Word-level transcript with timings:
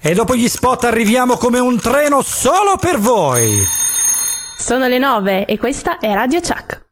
E 0.00 0.14
dopo 0.14 0.36
gli 0.36 0.46
spot 0.48 0.84
arriviamo 0.84 1.36
come 1.36 1.58
un 1.58 1.76
treno 1.80 2.22
solo 2.22 2.76
per 2.76 2.98
voi. 2.98 3.64
Sono 4.56 4.86
le 4.86 4.98
9 4.98 5.44
e 5.44 5.58
questa 5.58 5.98
è 5.98 6.12
Radio 6.14 6.40
Chuck. 6.40 6.86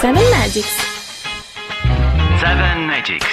Seven 0.00 0.22
Magics. 0.30 0.68
Seven 2.38 2.86
Magics. 2.86 3.26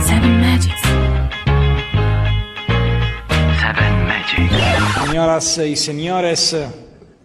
Seven 0.00 0.40
Magics. 0.40 0.80
Seven 3.60 4.06
Magics. 4.06 5.06
Señoras 5.06 5.58
y 5.58 5.76
señores, 5.76 6.56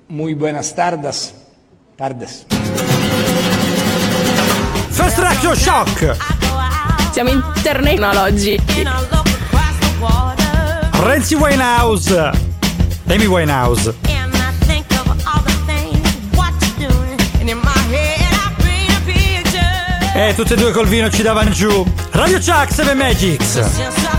muy 0.10 0.36
buenas 0.36 0.76
tardes. 0.76 1.34
Tardes. 1.98 2.46
First 4.92 5.18
Reaction 5.18 5.56
Shock. 5.56 6.41
Siamo 7.12 7.30
international 7.30 8.16
oggi. 8.16 8.60
Renzi 11.04 11.36
Winehouse. 11.36 12.32
Amy 13.08 13.26
Winehouse. 13.26 13.94
E 20.14 20.34
tutte 20.36 20.54
e 20.54 20.58
due 20.58 20.72
col 20.72 20.88
vino 20.88 21.10
ci 21.10 21.22
davano 21.22 21.50
giù. 21.50 21.86
Radio 22.12 22.38
Chuck 22.38 22.72
7 22.72 22.94
Magics. 22.94 24.11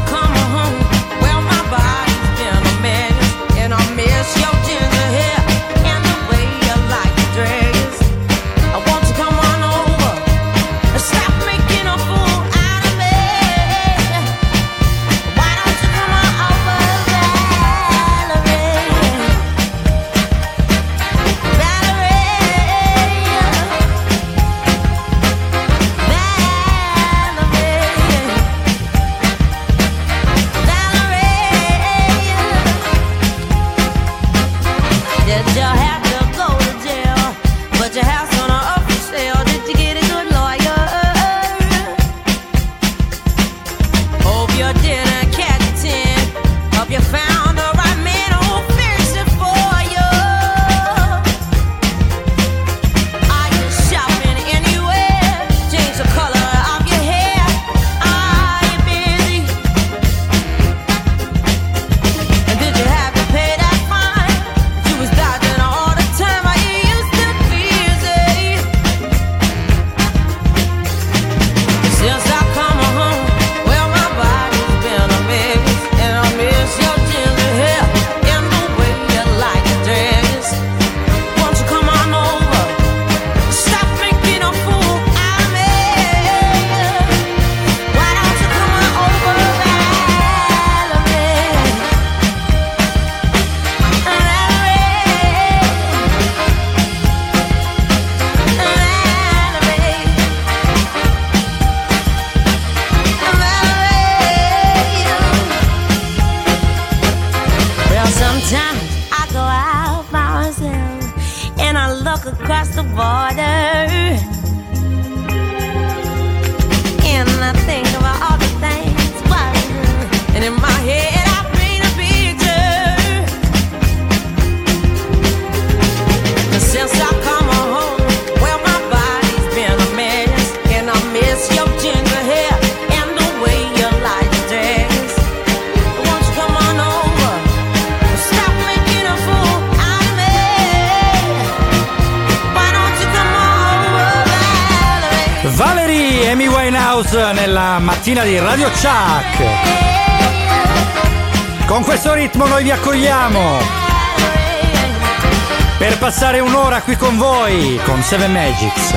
Voi 157.53 157.79
con 157.85 158.03
Seven 158.03 158.33
Magics. 158.33 158.95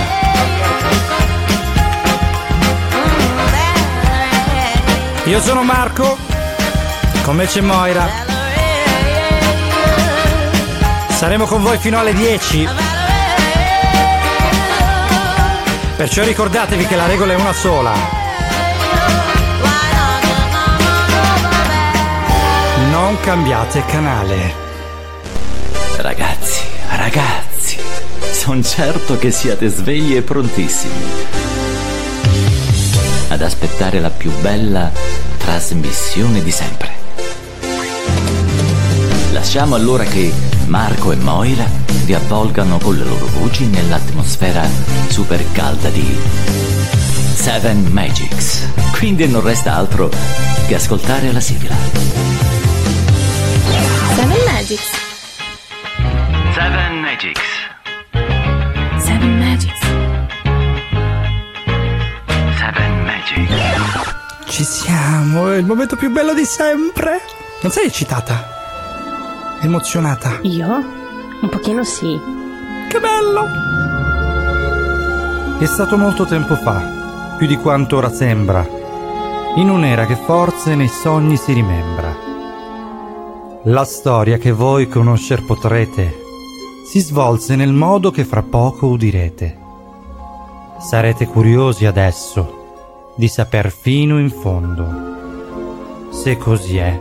Io 5.26 5.42
sono 5.42 5.64
Marco, 5.64 6.18
con 7.24 7.36
me 7.36 7.48
c'è 7.48 7.62
Moira. 7.62 8.08
Saremo 11.10 11.46
con 11.46 11.64
voi 11.64 11.78
fino 11.80 12.00
alle 12.00 12.14
10. 12.14 12.70
Perciò 15.98 16.24
ricordatevi 16.24 16.86
che 16.88 16.96
la 16.96 17.08
regola 17.08 17.34
è 17.34 17.36
una 17.36 17.54
sola. 17.54 17.94
Non 22.90 23.20
cambiate 23.20 23.84
canale. 23.86 24.64
Ragazzi, 25.98 26.62
ragazzi, 26.90 27.45
sono 28.46 28.62
certo 28.62 29.18
che 29.18 29.32
siate 29.32 29.68
svegli 29.70 30.16
e 30.16 30.22
prontissimi 30.22 31.04
ad 33.30 33.42
aspettare 33.42 34.00
la 34.00 34.12
più 34.12 34.32
bella 34.40 34.92
trasmissione 35.40 36.44
di 36.44 36.52
sempre. 36.52 36.92
Lasciamo 39.32 39.74
allora 39.74 40.04
che 40.04 40.32
Marco 40.68 41.12
e 41.12 41.16
Moira 41.16 41.66
vi 42.04 42.14
avvolgano 42.14 42.78
con 42.78 42.96
le 42.96 43.04
loro 43.04 43.26
voci 43.40 43.66
nell'atmosfera 43.66 44.64
super 45.08 45.44
calda 45.52 45.90
di 45.90 46.16
Seven 47.34 47.88
Magics. 47.90 48.68
Quindi 48.92 49.28
non 49.28 49.42
resta 49.42 49.76
altro 49.76 50.12
che 50.68 50.76
ascoltare 50.76 51.32
la 51.32 51.40
sigla. 51.40 51.76
Seven 54.14 54.44
Magics. 54.46 54.90
Seven 56.54 57.00
Magics. 57.00 57.65
Siamo, 64.66 65.52
è 65.52 65.58
il 65.58 65.66
momento 65.66 65.96
più 65.96 66.12
bello 66.12 66.34
di 66.34 66.44
sempre. 66.44 67.22
Non 67.62 67.72
sei 67.72 67.86
eccitata? 67.86 69.60
Emozionata? 69.62 70.40
Io? 70.42 70.68
Un 71.42 71.50
pochino 71.50 71.84
sì. 71.84 72.20
Che 72.90 73.00
bello! 73.00 73.48
È 75.60 75.66
stato 75.66 75.98
molto 75.98 76.26
tempo 76.26 76.56
fa, 76.56 77.36
più 77.38 77.48
di 77.48 77.56
quanto 77.58 77.98
ora 77.98 78.10
sembra, 78.12 78.68
in 79.56 79.70
un'era 79.70 80.06
che 80.06 80.16
forse 80.16 80.76
nei 80.76 80.90
sogni 80.90 81.38
si 81.38 81.54
rimembra. 81.54 82.14
La 83.64 83.86
storia 83.86 84.38
che 84.38 84.52
voi 84.52 84.90
conoscer 84.90 85.46
potrete 85.46 86.24
si 86.92 87.00
svolse 87.00 87.56
nel 87.56 87.72
modo 87.72 88.12
che 88.12 88.26
fra 88.26 88.44
poco 88.44 88.88
udirete. 88.88 89.58
Sarete 90.80 91.26
curiosi 91.26 91.86
adesso 91.86 92.55
di 93.16 93.28
saper 93.28 93.72
fino 93.72 94.20
in 94.20 94.30
fondo. 94.30 96.12
Se 96.12 96.38
così 96.38 96.78
è, 96.78 97.00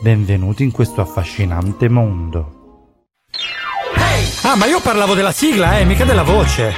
benvenuti 0.00 0.62
in 0.62 0.70
questo 0.70 1.00
affascinante 1.00 1.88
mondo. 1.88 2.62
Ah, 4.42 4.56
ma 4.56 4.66
io 4.66 4.80
parlavo 4.80 5.14
della 5.14 5.32
sigla, 5.32 5.78
eh, 5.78 5.84
mica 5.84 6.04
della 6.04 6.22
voce. 6.22 6.72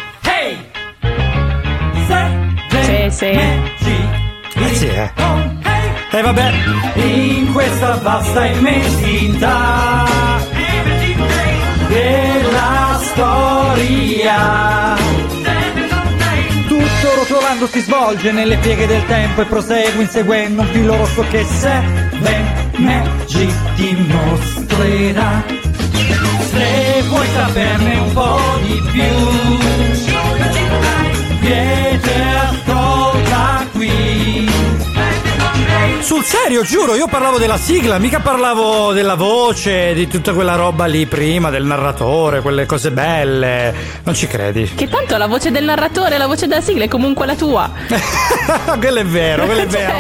Sì, 2.71 3.11
sì. 3.11 3.27
Eh 3.27 4.75
sì, 4.75 4.87
eh. 4.87 5.13
E 6.11 6.23
vabbè, 6.23 6.53
in 6.95 7.53
questa 7.53 7.97
vasta 7.97 8.47
immensità 8.47 10.05
della 11.89 12.99
storia. 13.03 14.45
Rotolando 17.17 17.67
si 17.67 17.81
svolge 17.81 18.31
nelle 18.31 18.59
pieghe 18.59 18.87
del 18.87 19.03
tempo 19.07 19.41
e 19.41 19.47
prosegue 19.47 20.03
inseguendo 20.03 20.61
un 20.61 20.69
filo 20.69 20.97
rosso 20.97 21.25
che 21.31 21.47
Seven 21.47 22.71
Magic 22.77 23.75
ti 23.75 23.97
mostrerà. 24.07 25.43
Se 26.51 27.03
vuoi 27.09 27.27
saperne 27.35 27.99
un 28.01 28.13
po' 28.13 28.39
di 28.67 28.83
più, 28.93 29.36
serio, 36.27 36.63
giuro, 36.63 36.97
io 36.97 37.07
parlavo 37.07 37.39
della 37.39 37.57
sigla, 37.57 37.99
mica 37.99 38.19
parlavo 38.19 38.93
della 38.93 39.15
voce, 39.15 39.95
di 39.95 40.09
tutta 40.09 40.33
quella 40.33 40.57
roba 40.57 40.87
lì 40.87 41.07
prima, 41.07 41.51
del 41.51 41.63
narratore, 41.63 42.41
quelle 42.41 42.67
cose 42.67 42.91
belle. 42.91 43.73
Non 44.03 44.13
ci 44.13 44.27
credi? 44.27 44.73
Che 44.75 44.89
tanto 44.89 45.17
la 45.19 45.29
voce 45.29 45.53
del 45.53 45.63
narratore 45.63 46.19
la 46.19 46.27
voce 46.27 46.49
della 46.49 46.61
sigla 46.61 46.83
è 46.83 46.89
comunque 46.89 47.27
la 47.27 47.37
tua. 47.37 47.71
quello 48.77 48.99
è 48.99 49.05
vero, 49.05 49.45
quello 49.45 49.61
è 49.61 49.67
vero. 49.71 49.99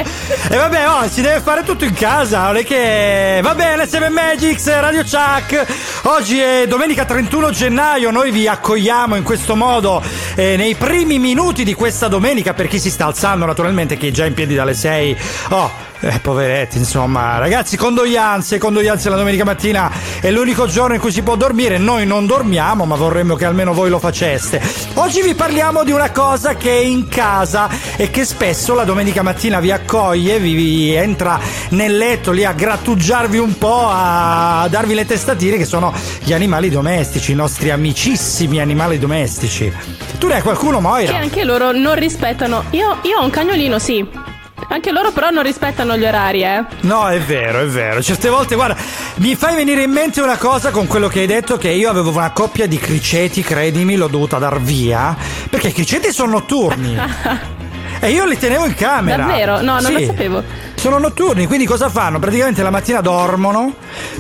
E 0.48 0.56
vabbè, 0.56 0.88
oh, 0.88 1.08
si 1.08 1.22
deve 1.22 1.38
fare 1.38 1.62
tutto 1.62 1.84
in 1.84 1.94
casa, 1.94 2.46
non 2.46 2.56
è 2.56 2.64
che... 2.64 3.38
Va 3.40 3.54
bene, 3.54 3.86
7 3.86 4.08
Magics, 4.08 4.66
Radio 4.80 5.04
Chuck. 5.04 5.64
Oggi 6.06 6.40
è 6.40 6.66
domenica 6.66 7.04
31 7.04 7.50
gennaio, 7.50 8.10
noi 8.10 8.32
vi 8.32 8.48
accogliamo 8.48 9.14
in 9.14 9.22
questo 9.22 9.54
modo 9.54 10.02
eh, 10.34 10.56
nei 10.56 10.74
primi 10.74 11.20
minuti 11.20 11.62
di 11.62 11.74
questa 11.74 12.08
domenica 12.08 12.52
per 12.52 12.66
chi 12.66 12.80
si 12.80 12.90
sta 12.90 13.06
alzando 13.06 13.46
naturalmente, 13.46 13.96
chi 13.96 14.08
è 14.08 14.10
già 14.10 14.24
in 14.24 14.34
piedi 14.34 14.56
dalle 14.56 14.74
6. 14.74 15.16
Oh, 15.50 15.86
eh, 16.00 16.18
poveretti, 16.20 16.78
insomma, 16.78 17.38
ragazzi, 17.38 17.76
condoglianze, 17.76 18.58
condoglianze 18.58 19.08
la 19.08 19.16
domenica 19.16 19.44
mattina 19.44 19.90
è 20.20 20.30
l'unico 20.30 20.66
giorno 20.66 20.94
in 20.94 21.00
cui 21.00 21.12
si 21.12 21.22
può 21.22 21.36
dormire. 21.36 21.78
Noi 21.78 22.06
non 22.06 22.26
dormiamo, 22.26 22.84
ma 22.84 22.94
vorremmo 22.96 23.34
che 23.34 23.44
almeno 23.44 23.72
voi 23.72 23.90
lo 23.90 23.98
faceste. 23.98 24.60
Oggi 24.94 25.22
vi 25.22 25.34
parliamo 25.34 25.84
di 25.84 25.92
una 25.92 26.10
cosa 26.10 26.54
che 26.54 26.70
è 26.70 26.82
in 26.82 27.08
casa 27.08 27.68
e 27.96 28.10
che 28.10 28.24
spesso 28.24 28.74
la 28.74 28.84
domenica 28.84 29.22
mattina 29.22 29.60
vi 29.60 29.70
accoglie, 29.70 30.38
vi, 30.38 30.54
vi 30.54 30.94
entra 30.94 31.38
nel 31.70 31.96
letto 31.96 32.30
lì 32.32 32.44
a 32.44 32.52
grattugiarvi 32.52 33.38
un 33.38 33.56
po', 33.58 33.86
a 33.88 34.66
darvi 34.70 34.94
le 34.94 35.06
testatine 35.06 35.56
che 35.56 35.64
sono 35.64 35.92
gli 36.22 36.32
animali 36.32 36.68
domestici, 36.70 37.32
i 37.32 37.34
nostri 37.34 37.70
amicissimi 37.70 38.60
animali 38.60 38.98
domestici. 38.98 39.72
Tu 40.18 40.26
ne 40.26 40.34
hai 40.34 40.42
qualcuno, 40.42 40.76
Che 40.76 40.82
Moira? 40.82 41.16
anche 41.18 41.44
loro 41.44 41.72
non 41.72 41.94
rispettano. 41.94 42.64
Io, 42.70 42.98
io 43.02 43.18
ho 43.18 43.24
un 43.24 43.30
cagnolino, 43.30 43.78
sì. 43.78 44.34
Anche 44.68 44.90
loro 44.90 45.12
però 45.12 45.30
non 45.30 45.42
rispettano 45.44 45.96
gli 45.96 46.04
orari, 46.04 46.42
eh. 46.42 46.64
No, 46.80 47.08
è 47.08 47.20
vero, 47.20 47.60
è 47.60 47.66
vero. 47.66 48.02
Certe 48.02 48.28
volte, 48.28 48.54
guarda, 48.56 48.76
mi 49.16 49.34
fai 49.36 49.54
venire 49.54 49.82
in 49.82 49.90
mente 49.92 50.20
una 50.20 50.36
cosa 50.36 50.70
con 50.70 50.86
quello 50.86 51.08
che 51.08 51.20
hai 51.20 51.26
detto 51.26 51.56
che 51.56 51.68
io 51.70 51.88
avevo 51.88 52.10
una 52.10 52.30
coppia 52.32 52.66
di 52.66 52.76
criceti, 52.78 53.42
credimi, 53.42 53.96
l'ho 53.96 54.08
dovuta 54.08 54.38
dar 54.38 54.60
via, 54.60 55.16
perché 55.48 55.68
i 55.68 55.72
criceti 55.72 56.12
sono 56.12 56.32
notturni. 56.32 56.98
e 58.00 58.10
io 58.10 58.26
li 58.26 58.36
tenevo 58.36 58.66
in 58.66 58.74
camera. 58.74 59.24
Davvero? 59.24 59.60
No, 59.60 59.74
non 59.80 59.84
Sì. 59.84 59.92
lo 59.92 60.00
sapevo. 60.06 60.42
Sono 60.74 60.98
notturni, 60.98 61.46
quindi 61.46 61.64
cosa 61.64 61.88
fanno? 61.88 62.18
Praticamente 62.18 62.62
la 62.62 62.70
mattina 62.70 63.00
dormono, 63.00 63.74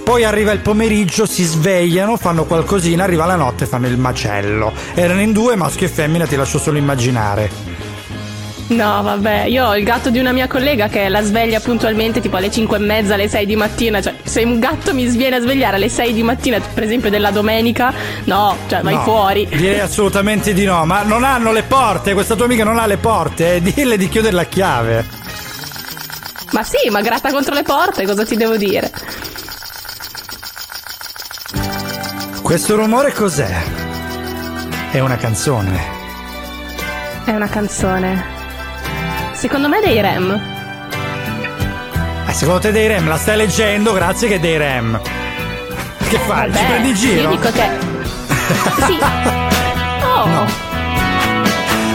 poi 0.04 0.24
arriva 0.24 0.52
il 0.52 0.60
pomeriggio, 0.60 1.26
si 1.26 1.44
svegliano, 1.44 2.16
fanno 2.16 2.44
qualcosina, 2.44 3.04
arriva 3.04 3.26
la 3.26 3.36
notte 3.36 3.64
e 3.64 3.66
fanno 3.66 3.86
il 3.88 3.98
macello. 3.98 4.72
Erano 4.94 5.20
in 5.20 5.32
due, 5.32 5.54
maschio 5.56 5.86
e 5.86 5.90
femmina, 5.90 6.26
ti 6.26 6.34
lascio 6.36 6.58
solo 6.58 6.78
immaginare. 6.78 7.75
No, 8.68 9.00
vabbè, 9.00 9.44
io 9.44 9.64
ho 9.64 9.76
il 9.76 9.84
gatto 9.84 10.10
di 10.10 10.18
una 10.18 10.32
mia 10.32 10.48
collega 10.48 10.88
che 10.88 11.08
la 11.08 11.22
sveglia 11.22 11.60
puntualmente 11.60 12.20
tipo 12.20 12.36
alle 12.36 12.50
5 12.50 12.76
e 12.76 12.80
mezza, 12.80 13.14
alle 13.14 13.28
6 13.28 13.46
di 13.46 13.54
mattina. 13.54 14.02
Cioè, 14.02 14.14
se 14.24 14.42
un 14.42 14.58
gatto 14.58 14.92
mi 14.92 15.06
viene 15.06 15.36
a 15.36 15.40
svegliare 15.40 15.76
alle 15.76 15.88
6 15.88 16.12
di 16.12 16.22
mattina, 16.24 16.58
per 16.58 16.82
esempio 16.82 17.08
della 17.08 17.30
domenica, 17.30 17.92
no, 18.24 18.56
cioè 18.68 18.80
vai 18.80 18.94
No, 18.94 19.02
fuori. 19.02 19.46
Direi 19.46 19.78
assolutamente 19.78 20.52
di 20.52 20.64
no, 20.64 20.84
ma 20.84 21.02
non 21.02 21.22
hanno 21.22 21.52
le 21.52 21.62
porte, 21.62 22.12
questa 22.12 22.34
tua 22.34 22.46
amica 22.46 22.64
non 22.64 22.78
ha 22.78 22.86
le 22.86 22.96
porte, 22.96 23.54
eh, 23.56 23.62
dille 23.62 23.96
di 23.96 24.08
chiudere 24.08 24.34
la 24.34 24.44
chiave. 24.46 25.04
Ma 26.50 26.62
sì, 26.64 26.90
ma 26.90 27.00
gratta 27.02 27.30
contro 27.30 27.54
le 27.54 27.62
porte, 27.62 28.04
cosa 28.04 28.24
ti 28.24 28.34
devo 28.36 28.56
dire? 28.56 28.90
Questo 32.42 32.76
rumore 32.76 33.12
cos'è? 33.12 33.62
È 34.90 34.98
una 35.00 35.16
canzone. 35.16 35.94
È 37.24 37.30
una 37.30 37.48
canzone. 37.48 38.35
Secondo 39.36 39.68
me 39.68 39.80
dei 39.80 40.00
Rem. 40.00 40.40
Eh, 42.26 42.32
secondo 42.32 42.60
te 42.60 42.72
dei 42.72 42.86
Rem 42.86 43.06
la 43.06 43.18
stai 43.18 43.36
leggendo? 43.36 43.92
Grazie 43.92 44.28
che 44.28 44.40
dei 44.40 44.56
Rem. 44.56 44.98
Che 46.08 46.18
fai? 46.20 46.50
Ci 46.50 46.56
Vabbè, 46.56 46.66
prendi 46.66 46.88
in 46.88 46.94
giro? 46.94 47.20
Io 47.20 47.36
dico 47.36 47.50
che. 47.52 47.68
sì. 48.86 48.98
Oh, 50.04 50.46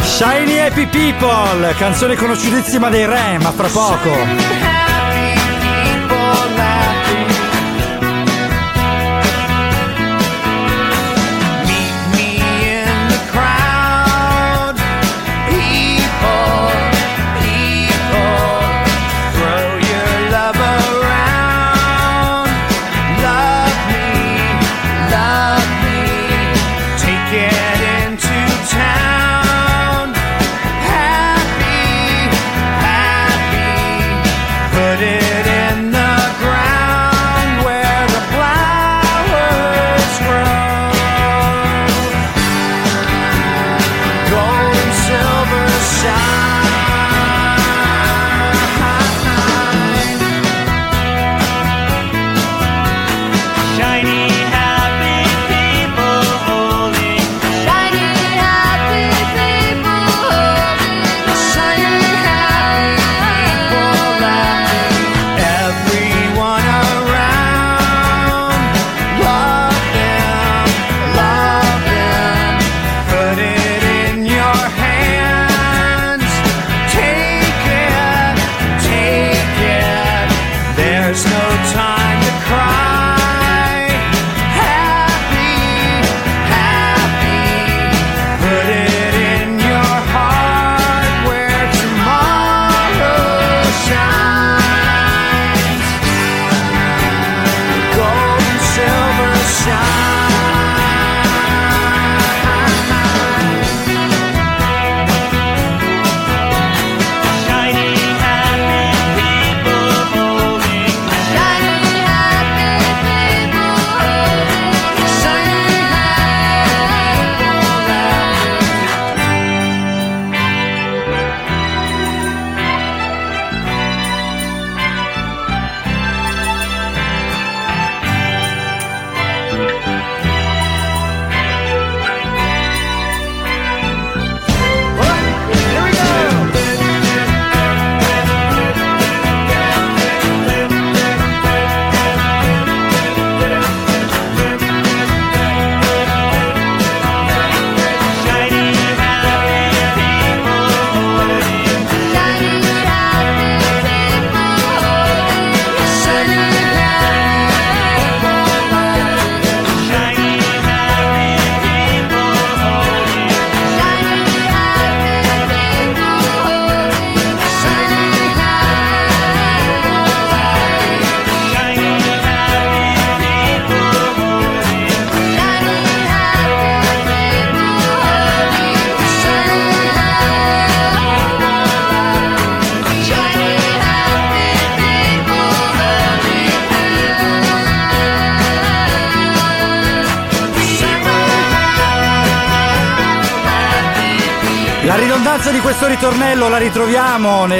Shiny 0.04 0.60
Happy 0.60 0.86
People, 0.86 1.74
canzone 1.78 2.16
conosciutissima 2.16 2.90
dei 2.90 3.08
Rem, 3.08 3.44
a 3.44 3.52
fra 3.52 3.68
poco. 3.68 4.71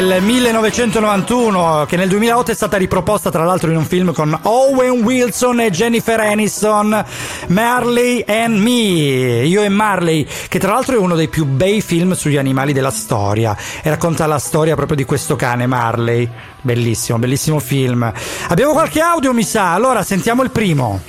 Nel 0.02 0.24
1991, 0.24 1.86
che 1.88 1.96
nel 1.96 2.10
2008 2.10 2.52
è 2.52 2.56
stata 2.56 2.78
riproposta 2.78 3.30
tra 3.30 3.44
l'altro 3.44 3.70
in 3.70 3.78
un 3.78 3.86
film 3.86 4.14
con 4.14 4.38
Owen 4.44 5.04
Wilson 5.04 5.60
e 5.60 5.70
Jennifer 5.70 6.20
Aniston, 6.20 7.06
Marley 7.48 8.24
and 8.28 8.58
Me, 8.58 9.46
Io 9.46 9.62
e 9.62 9.70
Marley, 9.70 10.26
che 10.48 10.58
tra 10.60 10.74
l'altro 10.74 10.96
è 10.96 10.98
uno 10.98 11.16
dei 11.16 11.28
più 11.28 11.46
bei 11.46 11.82
film 11.82 12.14
sugli 12.14 12.38
animali 12.38 12.74
della 12.74 12.90
storia 12.90 13.56
e 13.84 13.90
racconta 13.90 14.26
la 14.26 14.40
storia 14.40 14.76
proprio 14.76 14.98
di 14.98 15.06
questo 15.06 15.36
cane 15.36 15.68
Marley. 15.68 16.28
Bellissimo, 16.62 17.20
bellissimo 17.20 17.60
film. 17.60 18.12
Abbiamo 18.48 18.72
qualche 18.72 19.02
audio, 19.02 19.34
mi 19.34 19.44
sa. 19.44 19.74
Allora, 19.74 20.04
sentiamo 20.04 20.42
il 20.42 20.50
primo. 20.50 21.00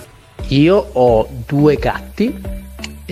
Io 0.48 0.90
ho 0.92 1.28
due 1.46 1.76
gatti, 1.76 2.61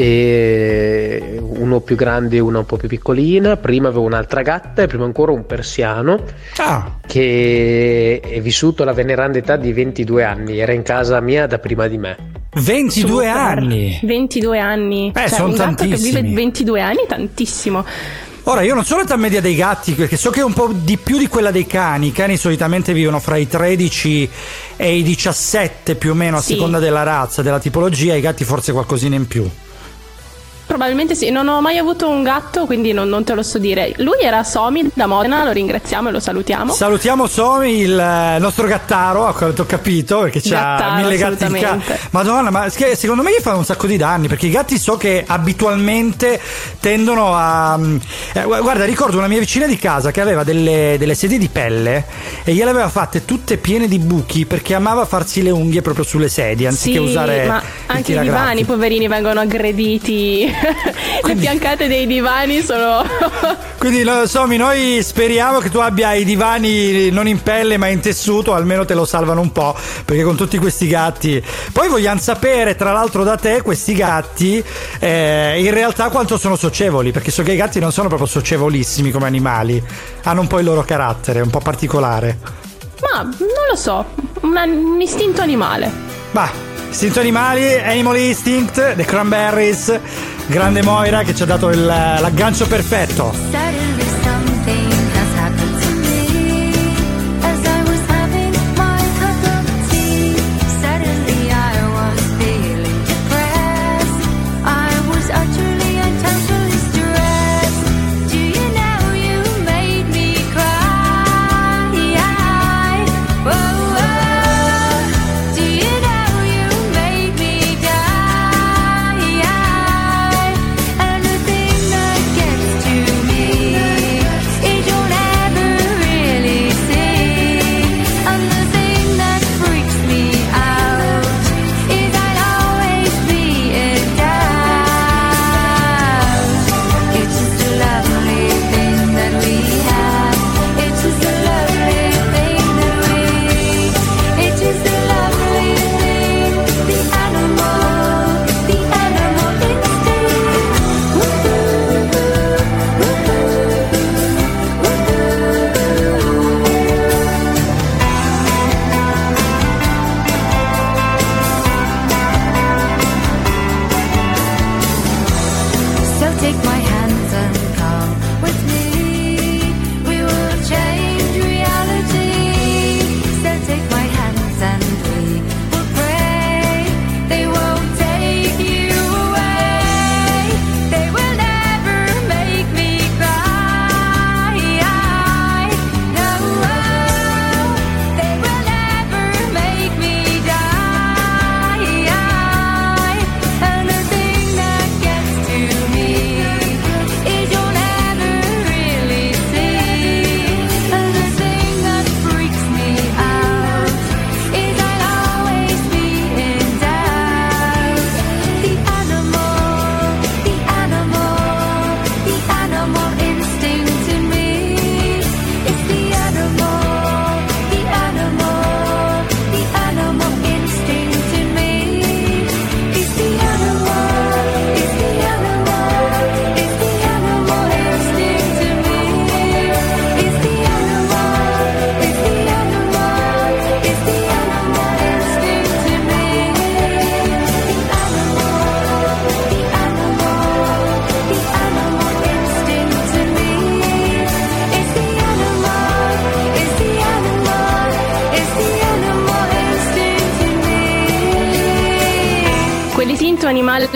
e 0.03 1.39
uno 1.41 1.81
più 1.81 1.95
grande 1.97 2.37
e 2.37 2.41
una 2.41 2.59
un 2.61 2.67
po' 2.67 2.77
più 2.77 2.89
piccolina. 2.89 3.57
Prima 3.57 3.89
avevo 3.89 4.03
un'altra 4.05 4.43
gatta 4.43 4.83
e 4.83 4.87
prima 4.87 5.05
ancora 5.05 5.33
un 5.33 5.45
persiano 5.47 6.19
Ah, 6.57 6.99
che 7.07 8.21
è 8.23 8.41
vissuto 8.41 8.83
alla 8.83 8.93
veneranda 8.93 9.39
età 9.39 9.57
di 9.57 9.73
22 9.73 10.25
anni. 10.25 10.59
Era 10.59 10.73
in 10.73 10.83
casa 10.83 11.21
mia 11.21 11.47
da 11.47 11.59
prima 11.59 11.87
di 11.87 11.99
me. 11.99 12.17
22 12.55 13.09
Super. 13.25 13.27
anni. 13.29 13.99
22 14.03 14.59
anni. 14.59 15.13
Eh, 15.15 15.19
Cioè, 15.21 15.29
sono 15.29 15.49
un 15.49 15.55
gatto 15.55 15.85
che 15.85 15.89
tantissimi. 15.91 16.21
vive 16.23 16.35
22 16.35 16.81
anni, 16.81 16.99
tantissimo. 17.07 17.85
Ora, 18.45 18.63
io 18.63 18.75
non 18.75 18.85
so 18.85 18.97
l'età 18.97 19.17
media 19.17 19.41
dei 19.43 19.55
gatti, 19.55 19.93
perché 19.93 20.17
so 20.17 20.31
che 20.31 20.41
è 20.41 20.43
un 20.45 20.55
po' 20.55 20.71
di 20.73 20.97
più 20.97 21.19
di 21.19 21.29
quella 21.29 21.51
dei 21.51 21.67
cani. 21.67 22.07
I 22.09 22.13
cani 22.13 22.37
solitamente 22.39 22.93
vivono 22.95 23.21
fra 23.21 23.37
i 23.37 23.47
13 23.47 24.29
e 24.77 24.97
i 24.97 25.03
17 25.03 25.95
più 25.95 26.13
o 26.13 26.15
meno, 26.15 26.39
a 26.39 26.41
Sì. 26.41 26.55
seconda 26.55 26.79
della 26.79 27.03
razza, 27.03 27.43
della 27.43 27.61
tipologia. 27.61 28.15
I 28.15 28.21
gatti 28.23 28.45
forse 28.45 28.73
qualcosina 28.73 29.15
in 29.15 29.27
più. 29.27 29.49
Probabilmente 30.71 31.17
sì, 31.17 31.31
non 31.31 31.49
ho 31.49 31.61
mai 31.61 31.79
avuto 31.79 32.09
un 32.09 32.23
gatto, 32.23 32.65
quindi 32.65 32.93
non, 32.93 33.09
non 33.09 33.25
te 33.25 33.35
lo 33.35 33.43
so 33.43 33.59
dire. 33.59 33.93
Lui 33.97 34.21
era 34.23 34.45
Somi 34.45 34.89
da 34.95 35.07
Modena, 35.07 35.43
lo 35.43 35.51
ringraziamo 35.51 36.11
e 36.11 36.13
lo 36.13 36.21
salutiamo. 36.21 36.73
Salutiamo 36.73 37.27
Somi, 37.27 37.81
il 37.81 37.99
eh, 37.99 38.39
nostro 38.39 38.69
gattaro, 38.69 39.27
a 39.27 39.35
quanto 39.35 39.63
ho 39.63 39.67
capito, 39.67 40.21
perché 40.21 40.41
c'ha 40.41 40.95
mille 40.95 41.17
gatti 41.17 41.45
in 41.45 41.59
casa. 41.59 41.99
Madonna, 42.11 42.51
ma 42.51 42.69
secondo 42.69 43.25
me 43.25 43.33
gli 43.33 43.43
fanno 43.43 43.59
un 43.59 43.65
sacco 43.65 43.89
di 43.89 43.97
danni, 43.97 44.29
perché 44.29 44.47
i 44.47 44.51
gatti 44.51 44.79
so 44.79 44.97
che 44.97 45.25
abitualmente 45.27 46.41
tendono 46.79 47.35
a... 47.35 47.77
mm, 47.77 47.97
eh, 48.35 48.43
gu- 48.45 48.61
guarda, 48.61 48.85
ricordo 48.85 49.19
una 49.19 49.27
mia 49.27 49.41
vicina 49.41 49.67
di 49.67 49.77
casa 49.77 50.13
che 50.13 50.21
aveva 50.21 50.45
delle, 50.45 50.95
delle 51.01 51.15
sedie 51.17 51.39
di 51.39 51.49
pelle 51.49 52.05
e 52.45 52.55
gliele 52.55 52.71
aveva 52.71 52.89
fatte 52.89 53.25
tutte 53.25 53.57
piene 53.57 53.89
di 53.89 53.99
buchi 53.99 54.47
perché 54.47 54.77
amava 54.77 55.05
farsi 55.05 55.43
le 55.43 55.51
unghie 55.51 55.83
proprio 55.83 56.05
sulle 56.05 56.29
sedie, 56.29 56.69
anziché 56.69 56.99
Sì, 56.99 57.05
usare 57.05 57.45
ma 57.47 57.61
anche 57.87 58.13
i 58.13 58.21
divani, 58.21 58.65
poverini, 58.65 59.09
vengono 59.09 59.41
aggrediti. 59.41 60.59
Le 61.25 61.37
fiancate 61.37 61.89
dei 61.89 62.07
divani 62.07 62.63
sono. 62.63 63.03
Quindi 63.79 64.03
no, 64.05 64.27
Somi, 64.27 64.57
noi 64.57 65.03
speriamo 65.03 65.59
che 65.59 65.71
tu 65.71 65.79
abbia 65.79 66.13
i 66.15 66.25
divani 66.25 67.11
non 67.11 67.27
in 67.27 67.43
pelle 67.43 67.77
ma 67.77 67.89
in 67.89 68.01
tessuto, 68.01 68.55
almeno 68.55 68.85
te 68.85 68.95
lo 68.95 69.05
salvano 69.05 69.41
un 69.41 69.53
po', 69.53 69.77
perché 70.05 70.23
con 70.23 70.37
tutti 70.37 70.59
questi 70.59 70.87
gatti. 70.87 71.43
Poi 71.73 71.89
vogliamo 71.89 72.21
sapere, 72.21 72.77
tra 72.77 72.93
l'altro 72.93 73.25
da 73.25 73.37
te, 73.37 73.63
questi 73.63 73.95
gatti 73.95 74.63
eh, 74.99 75.63
in 75.63 75.71
realtà 75.73 76.11
quanto 76.11 76.37
sono 76.37 76.57
socievoli, 76.57 77.11
perché 77.13 77.31
so 77.31 77.43
che 77.43 77.53
i 77.53 77.57
gatti 77.57 77.81
non 77.81 77.93
sono 77.93 78.09
proprio 78.09 78.29
socievolissimi 78.29 79.11
come 79.11 79.27
animali, 79.27 79.83
hanno 80.25 80.41
un 80.41 80.47
po' 80.47 80.59
il 80.59 80.65
loro 80.65 80.83
carattere, 80.83 81.41
un 81.41 81.51
po' 81.51 81.61
particolare. 81.61 82.60
Ma 83.01 83.23
non 83.23 83.65
lo 83.71 83.77
so, 83.77 84.05
una- 84.43 84.65
un 84.65 85.01
istinto 85.01 85.41
animale. 85.43 85.91
Bah, 86.33 86.51
istinto 86.91 87.21
animali, 87.21 87.75
Animal 87.81 88.19
Instinct, 88.19 88.95
The 88.95 89.05
Cranberries, 89.05 89.99
grande 90.47 90.83
Moira 90.83 91.23
che 91.23 91.35
ci 91.35 91.43
ha 91.43 91.47
dato 91.47 91.69
il- 91.71 91.85
l'aggancio 91.85 92.67
perfetto. 92.67 93.33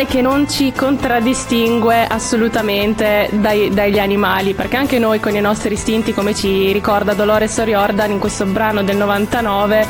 Animale 0.05 0.07
che 0.07 0.21
non 0.21 0.49
ci 0.49 0.73
contraddistingue 0.73 2.07
assolutamente 2.07 3.29
dai- 3.33 3.71
dagli 3.73 3.99
animali, 3.99 4.55
perché 4.55 4.77
anche 4.77 4.99
noi 4.99 5.21
con 5.21 5.35
i 5.35 5.41
nostri 5.41 5.75
istinti, 5.75 6.13
come 6.13 6.35
ci 6.35 6.73
ricorda 6.73 7.15
Dolores 7.15 7.57
O'Riordan 7.59 8.11
in 8.11 8.19
questo 8.19 8.45
brano 8.45 8.83
del 8.83 8.97
99, 8.97 9.87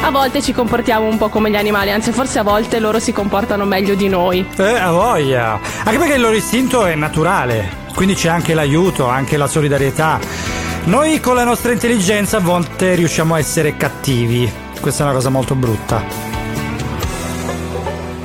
a 0.00 0.10
volte 0.10 0.42
ci 0.42 0.52
comportiamo 0.52 1.06
un 1.06 1.16
po' 1.18 1.28
come 1.28 1.50
gli 1.50 1.56
animali, 1.56 1.90
anzi 1.90 2.12
forse 2.12 2.38
a 2.38 2.42
volte 2.42 2.80
loro 2.80 2.98
si 2.98 3.12
comportano 3.12 3.64
meglio 3.64 3.94
di 3.94 4.08
noi. 4.08 4.44
Eh, 4.56 4.78
a 4.78 4.90
voglia. 4.90 5.60
Anche 5.84 5.98
perché 5.98 6.14
il 6.14 6.20
loro 6.20 6.34
istinto 6.34 6.84
è 6.84 6.94
naturale. 6.94 7.80
quindi 7.94 8.14
c'è 8.14 8.28
anche 8.28 8.54
l'aiuto, 8.54 9.06
anche 9.06 9.36
la 9.36 9.46
solidarietà. 9.46 10.18
Noi 10.84 11.20
con 11.20 11.34
la 11.34 11.44
nostra 11.44 11.72
intelligenza 11.72 12.38
a 12.38 12.40
volte 12.40 12.94
riusciamo 12.94 13.34
a 13.34 13.38
essere 13.38 13.76
cattivi, 13.76 14.50
questa 14.80 15.02
è 15.02 15.06
una 15.06 15.14
cosa 15.14 15.28
molto 15.28 15.54
brutta. 15.54 16.31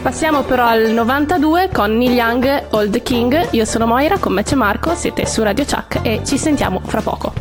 Passiamo 0.08 0.44
però 0.44 0.66
al 0.66 0.92
92 0.92 1.70
con 1.74 1.98
Neil 1.98 2.14
Young, 2.14 2.68
Old 2.70 3.04
King. 3.04 3.50
Io 3.52 3.66
sono 3.66 3.86
Moira, 3.86 4.18
con 4.18 4.32
me 4.32 4.42
c'è 4.42 4.56
Marco, 4.56 4.96
siete 4.96 5.26
su 5.26 5.44
Radio 5.44 5.66
Chuck 5.66 6.00
e 6.02 6.22
ci 6.24 6.38
sentiamo 6.38 6.80
fra 6.86 7.02
poco. 7.02 7.37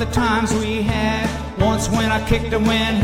The 0.00 0.06
times 0.12 0.54
we 0.54 0.80
had. 0.80 1.28
Once 1.60 1.90
when 1.90 2.10
I 2.10 2.26
kicked 2.26 2.52
him 2.54 2.64
when 2.64 2.99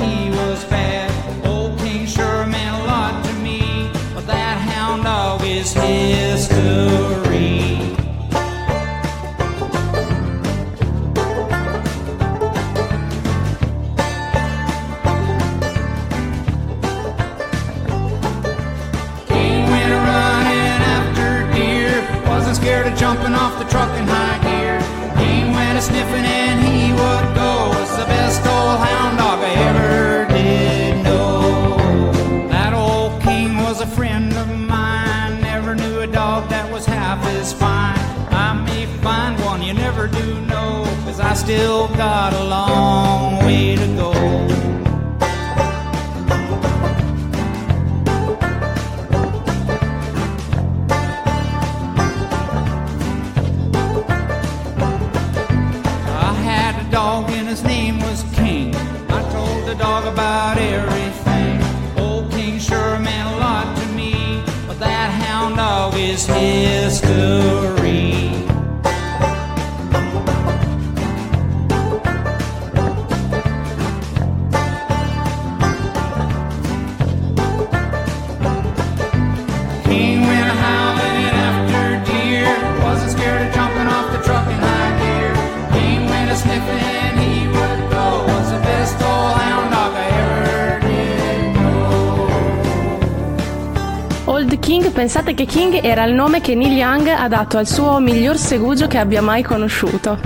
Old 94.37 94.59
King, 94.59 94.91
pensate 94.91 95.33
che 95.33 95.47
King 95.47 95.83
era 95.83 96.05
il 96.05 96.13
nome 96.13 96.43
che 96.43 96.55
Neil 96.55 96.77
Young 96.77 97.09
ha 97.09 97.27
dato 97.27 97.57
al 97.57 97.67
suo 97.67 97.99
miglior 98.01 98.37
segugio 98.37 98.87
che 98.87 98.99
abbia 98.99 99.23
mai 99.23 99.43
conosciuto. 99.43 100.19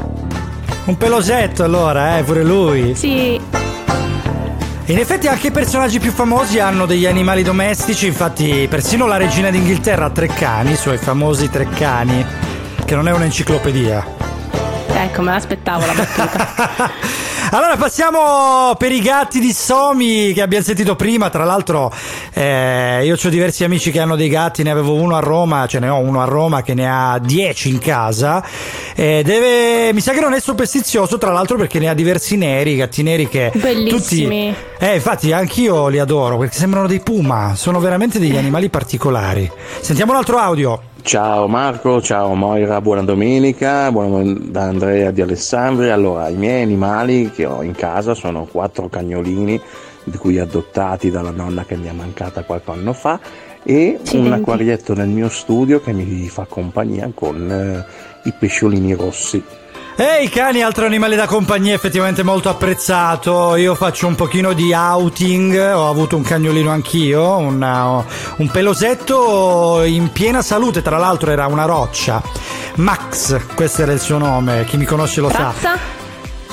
Un 0.87 0.97
pelosetto 0.97 1.63
allora, 1.63 2.19
eh, 2.19 2.25
pure 2.25 2.43
lui. 2.43 2.97
Sì, 2.97 3.41
In 4.87 4.99
effetti 4.99 5.29
anche 5.29 5.47
i 5.47 5.51
personaggi 5.53 6.01
più 6.01 6.11
famosi 6.11 6.59
hanno 6.59 6.87
degli 6.87 7.07
animali 7.07 7.45
domestici, 7.45 8.09
infatti 8.09 8.67
persino 8.69 9.07
la 9.07 9.17
regina 9.17 9.49
d'Inghilterra 9.49 10.07
ha 10.07 10.11
tre 10.11 10.27
cani, 10.27 10.73
i 10.73 10.77
suoi 10.77 10.99
famosi 10.99 11.49
tre 11.49 11.69
cani, 11.69 12.27
che 12.85 12.97
non 12.97 13.07
è 13.07 13.13
un'enciclopedia. 13.13 14.05
ecco, 14.93 15.23
me 15.23 15.31
l'aspettavo 15.31 15.87
la 15.87 15.93
battuta. 15.93 16.91
Allora 17.53 17.77
passiamo 17.77 18.77
per 18.79 18.93
i 18.93 19.01
gatti 19.01 19.41
di 19.41 19.53
Somi 19.53 20.33
che 20.33 20.41
abbiamo 20.41 20.63
sentito 20.63 20.95
prima, 20.95 21.31
tra 21.31 21.43
l'altro 21.43 21.93
eh, 22.33 23.01
io 23.05 23.17
ho 23.21 23.29
diversi 23.29 23.65
amici 23.65 23.91
che 23.91 23.99
hanno 23.99 24.15
dei 24.15 24.29
gatti, 24.29 24.63
ne 24.63 24.71
avevo 24.71 24.95
uno 24.95 25.17
a 25.17 25.19
Roma, 25.19 25.67
ce 25.67 25.81
ne 25.81 25.89
ho 25.89 25.99
uno 25.99 26.23
a 26.23 26.27
Roma 26.27 26.63
che 26.63 26.75
ne 26.75 26.89
ha 26.89 27.19
10 27.19 27.69
in 27.71 27.79
casa, 27.81 28.45
eh, 28.95 29.23
deve, 29.25 29.93
mi 29.93 30.01
sa 30.01 30.13
che 30.13 30.21
non 30.21 30.33
è 30.33 30.39
superstizioso 30.39 31.19
tra 31.19 31.33
l'altro 31.33 31.57
perché 31.57 31.81
ne 31.81 31.89
ha 31.89 31.95
diversi 31.95 32.37
neri, 32.37 32.77
gatti 32.77 33.03
neri 33.03 33.29
che 33.29 33.51
Bellissimi. 33.53 34.55
tutti... 34.55 34.87
Eh 34.87 34.95
infatti 34.95 35.33
anch'io 35.33 35.89
li 35.89 35.99
adoro 35.99 36.39
perché 36.39 36.57
sembrano 36.57 36.87
dei 36.87 37.01
puma, 37.01 37.55
sono 37.57 37.81
veramente 37.81 38.21
degli 38.21 38.37
animali 38.37 38.69
particolari. 38.69 39.51
Sentiamo 39.81 40.13
un 40.13 40.19
altro 40.19 40.39
audio. 40.39 40.90
Ciao 41.03 41.49
Marco, 41.49 42.01
ciao 42.01 42.35
Moira, 42.35 42.81
buona 42.81 43.03
domenica, 43.03 43.91
buona 43.91 44.33
da 44.39 44.63
Andrea 44.63 45.11
di 45.11 45.21
Alessandria. 45.21 45.95
Allora, 45.95 46.29
i 46.29 46.37
miei 46.37 46.63
animali 46.63 47.31
che 47.31 47.47
ho 47.47 47.63
in 47.63 47.73
casa 47.73 48.15
sono 48.15 48.45
quattro 48.45 48.89
cagnolini, 48.89 49.61
di 50.05 50.17
cui 50.19 50.39
adottati 50.39 51.11
dalla 51.11 51.31
nonna 51.31 51.65
che 51.65 51.77
mi 51.77 51.89
è 51.89 51.93
mancata 51.93 52.45
qualche 52.45 52.71
anno 52.71 52.93
fa, 52.93 53.19
e 53.63 53.89
un 53.89 54.01
Accidenti. 54.01 54.33
acquarietto 54.33 54.95
nel 54.95 55.09
mio 55.09 55.29
studio 55.29 55.81
che 55.81 55.93
mi 55.93 56.29
fa 56.29 56.45
compagnia 56.45 57.11
con 57.13 57.51
eh, 57.51 58.29
i 58.29 58.33
pesciolini 58.39 58.95
rossi. 58.95 59.43
E 60.01 60.23
i 60.23 60.31
cani, 60.31 60.63
altro 60.63 60.87
animale 60.87 61.15
da 61.15 61.27
compagnia 61.27 61.75
effettivamente 61.75 62.23
molto 62.23 62.49
apprezzato. 62.49 63.55
Io 63.57 63.75
faccio 63.75 64.07
un 64.07 64.15
pochino 64.15 64.55
di 64.55 64.73
outing, 64.73 65.55
ho 65.75 65.91
avuto 65.91 66.17
un 66.17 66.23
cagnolino 66.23 66.71
anch'io, 66.71 67.37
una- 67.37 68.03
un 68.37 68.49
pelosetto 68.51 69.83
in 69.85 70.11
piena 70.11 70.41
salute, 70.41 70.81
tra 70.81 70.97
l'altro 70.97 71.31
era 71.33 71.47
una 71.49 71.67
roccia. 71.67 72.23
Max, 72.77 73.39
questo 73.55 73.83
era 73.83 73.93
il 73.93 74.01
suo 74.01 74.17
nome, 74.17 74.65
chi 74.65 74.79
mi 74.79 74.87
conosce 74.87 75.21
lo 75.21 75.29
sa. 75.29 75.53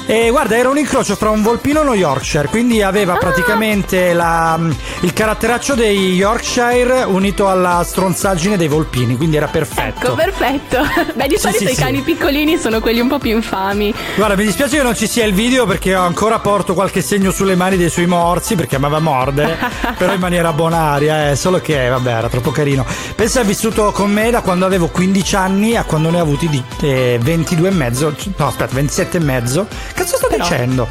E 0.09 0.29
guarda, 0.29 0.55
era 0.55 0.69
un 0.69 0.77
incrocio 0.77 1.17
fra 1.17 1.29
un 1.31 1.41
volpino 1.41 1.79
e 1.79 1.83
uno 1.83 1.93
Yorkshire, 1.93 2.47
quindi 2.47 2.81
aveva 2.81 3.13
Ah. 3.13 3.17
praticamente 3.17 4.13
la- 4.13 4.57
il 5.01 5.11
caratteraccio 5.11 5.75
dei 5.75 6.13
Yorkshire 6.13 7.03
unito 7.03 7.49
alla 7.49 7.83
stronzaggine 7.85 8.55
dei 8.55 8.69
volpini, 8.69 9.17
quindi 9.17 9.35
era 9.35 9.47
perfetto. 9.47 10.05
Ecco, 10.05 10.15
perfetto. 10.15 10.77
Beh, 11.13 11.27
di 11.27 11.37
solito 11.37 11.59
sì, 11.65 11.71
i 11.71 11.75
sì. 11.75 11.81
cani 11.81 11.99
piccolini 12.01 12.57
sono 12.57 12.79
quelli 12.79 13.01
un 13.01 13.09
po' 13.09 13.19
più 13.19 13.31
infami. 13.35 13.93
Guarda, 14.15 14.37
mi 14.37 14.45
dispiace 14.45 14.77
che 14.77 14.83
non 14.83 14.95
ci 14.95 15.07
sia 15.07 15.25
il 15.25 15.33
video 15.33 15.65
perché 15.65 15.93
ho 15.93 16.03
ancora 16.03 16.39
porto 16.39 16.73
qualche 16.73 17.01
segno 17.01 17.31
sulle 17.31 17.55
mani 17.55 17.75
dei 17.75 17.89
suoi 17.89 18.05
morsi 18.05 18.55
perché 18.55 18.77
amava 18.77 18.99
mordere, 18.99 19.57
però 19.97 20.13
in 20.13 20.21
maniera 20.21 20.53
bonaria, 20.53 21.31
eh, 21.31 21.35
solo 21.35 21.59
che 21.59 21.89
vabbè, 21.89 22.11
era 22.13 22.29
troppo 22.29 22.51
carino. 22.51 22.85
Pensa 23.13 23.41
ha 23.41 23.43
vissuto 23.43 23.91
con 23.91 24.09
me 24.09 24.31
da 24.31 24.39
quando 24.39 24.65
avevo 24.65 24.87
15 24.87 25.35
anni 25.35 25.75
a 25.75 25.83
quando 25.83 26.09
ne 26.09 26.19
ho 26.19 26.23
avuti 26.23 26.47
di 26.47 26.63
eh, 26.81 27.19
22 27.21 27.67
e 27.67 27.71
mezzo, 27.71 28.15
no 28.37 28.47
aspetta, 28.47 28.73
27 28.73 29.17
e 29.17 29.19
mezzo. 29.19 29.67
Cazzo 29.97 30.17
sto 30.17 30.27
Però- 30.27 30.43
dicendo? 30.43 30.87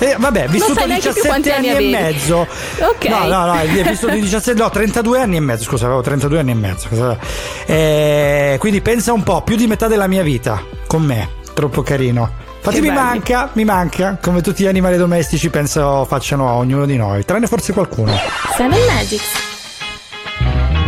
Eh, 0.00 0.14
vabbè, 0.16 0.46
vissuto 0.46 0.74
sai 0.74 0.86
neanche 0.86 1.10
più 1.12 1.22
17 1.22 1.28
quanti 1.28 1.50
anni, 1.50 1.68
anni 1.70 1.92
e 1.92 2.00
mezzo. 2.02 2.46
Ok. 2.80 3.04
No, 3.08 3.26
no, 3.26 3.46
no, 3.46 3.58
è 3.58 3.66
vissuto 3.66 4.12
di 4.12 4.20
17, 4.20 4.60
no, 4.60 4.70
32 4.70 5.20
anni 5.20 5.36
e 5.36 5.40
mezzo, 5.40 5.64
scusa, 5.64 5.86
avevo 5.86 6.00
32 6.02 6.38
anni 6.38 6.50
e 6.52 6.54
mezzo. 6.54 7.18
Eh, 7.66 8.56
quindi 8.60 8.80
pensa 8.80 9.12
un 9.12 9.22
po', 9.24 9.42
più 9.42 9.56
di 9.56 9.66
metà 9.66 9.88
della 9.88 10.06
mia 10.06 10.22
vita 10.22 10.62
con 10.86 11.02
me. 11.02 11.28
Troppo 11.52 11.82
carino. 11.82 12.30
Infatti 12.58 12.80
mi 12.80 12.90
manca, 12.90 13.50
mi 13.54 13.64
manca, 13.64 14.18
come 14.22 14.40
tutti 14.40 14.62
gli 14.62 14.66
animali 14.66 14.96
domestici 14.96 15.50
penso 15.50 16.04
facciano 16.04 16.48
a 16.48 16.52
ognuno 16.54 16.86
di 16.86 16.96
noi, 16.96 17.24
tranne 17.24 17.46
forse 17.46 17.72
qualcuno. 17.72 18.16
Seven 18.56 18.78
Magics. 18.86 19.30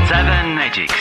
Seven 0.09 0.53
Magics. 0.55 1.00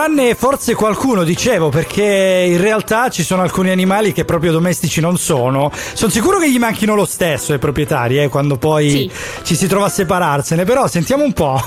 Tranne 0.00 0.34
forse 0.34 0.74
qualcuno, 0.74 1.24
dicevo, 1.24 1.68
perché 1.68 2.02
in 2.48 2.58
realtà 2.58 3.10
ci 3.10 3.22
sono 3.22 3.42
alcuni 3.42 3.68
animali 3.70 4.14
che 4.14 4.24
proprio 4.24 4.50
domestici 4.50 4.98
non 5.02 5.18
sono. 5.18 5.70
Sono 5.74 6.10
sicuro 6.10 6.38
che 6.38 6.50
gli 6.50 6.58
manchino 6.58 6.94
lo 6.94 7.04
stesso 7.04 7.52
ai 7.52 7.58
proprietari, 7.58 8.18
eh, 8.18 8.28
quando 8.28 8.56
poi 8.56 8.88
Sì. 8.88 9.10
ci 9.42 9.54
si 9.54 9.66
trova 9.66 9.86
a 9.86 9.88
separarsene, 9.90 10.64
però 10.64 10.86
sentiamo 10.86 11.22
un 11.22 11.34
po'. 11.34 11.62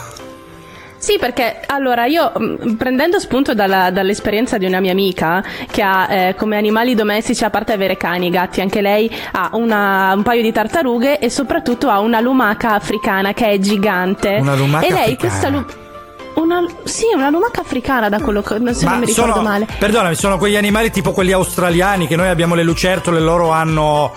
Sì, 0.98 1.18
perché 1.20 1.60
allora 1.68 2.06
io 2.06 2.32
mh, 2.36 2.74
prendendo 2.76 3.20
spunto 3.20 3.54
dalla- 3.54 3.92
dall'esperienza 3.92 4.58
di 4.58 4.66
una 4.66 4.80
mia 4.80 4.94
amica 4.94 5.44
che 5.70 5.84
ha 5.84 6.08
eh, 6.12 6.36
come 6.36 6.58
animali 6.58 6.96
domestici, 6.96 7.44
a 7.44 7.52
parte 7.52 7.74
avere 7.74 7.98
cani, 7.98 8.32
gatti, 8.32 8.62
anche 8.62 8.82
lei 8.82 9.12
ha 9.34 9.50
una- 9.54 10.12
un 10.16 10.24
paio 10.24 10.42
di 10.42 10.52
tartarughe 10.52 11.20
e 11.20 11.30
soprattutto 11.30 11.88
ha 11.90 12.00
una 12.00 12.20
lumaca 12.20 12.74
africana 12.74 13.32
che 13.34 13.46
è 13.52 13.60
gigante. 13.60 14.38
Una 14.40 14.56
lumaca 14.56 14.86
e 14.88 14.90
lei 14.92 15.00
africana? 15.14 15.18
questa 15.20 15.50
lu- 15.50 15.66
una, 16.36 16.66
sì, 16.84 17.06
una 17.16 17.30
lumaca 17.30 17.62
africana 17.62 18.10
da 18.10 18.20
quello 18.20 18.42
che 18.42 18.56
se 18.74 18.86
non 18.86 19.00
mi 19.00 19.06
ricordo 19.06 19.34
sono, 19.34 19.44
male. 19.44 19.68
perdonami, 19.78 20.16
sono 20.16 20.38
quegli 20.38 20.56
animali 20.56 20.92
tipo 20.92 21.12
quelli 21.12 21.32
australiani 21.32 22.08
che 22.08 22.16
noi 22.16 22.28
abbiamo 22.28 22.56
le 22.56 22.64
lucertole, 22.64 23.20
loro 23.20 23.52
hanno 23.52 24.12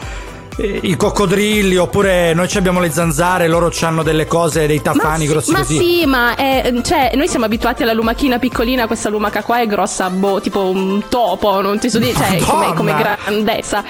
i 0.58 0.96
coccodrilli, 0.96 1.76
oppure 1.76 2.32
noi 2.32 2.48
ci 2.48 2.56
abbiamo 2.56 2.80
le 2.80 2.90
zanzare, 2.90 3.46
loro 3.46 3.70
hanno 3.82 4.02
delle 4.02 4.26
cose, 4.26 4.66
dei 4.66 4.80
tafani 4.80 5.26
sì, 5.26 5.30
grossi 5.30 5.50
ma 5.52 5.58
così. 5.58 5.76
sì, 5.78 6.06
ma 6.06 6.34
è- 6.34 6.72
cioè, 6.82 7.10
noi 7.14 7.28
siamo 7.28 7.44
abituati 7.44 7.82
alla 7.82 7.92
lumachina 7.92 8.38
piccolina, 8.38 8.86
questa 8.86 9.10
lumaca 9.10 9.42
qua 9.42 9.60
è 9.60 9.66
grossa, 9.66 10.08
boh, 10.08 10.40
tipo 10.40 10.60
un 10.70 11.02
topo, 11.08 11.60
non 11.60 11.78
ti 11.78 11.90
so 11.90 11.98
dire, 11.98 12.14
cioè, 12.14 12.38
come, 12.38 12.72
come 12.74 12.94
grandezza. 12.94 13.84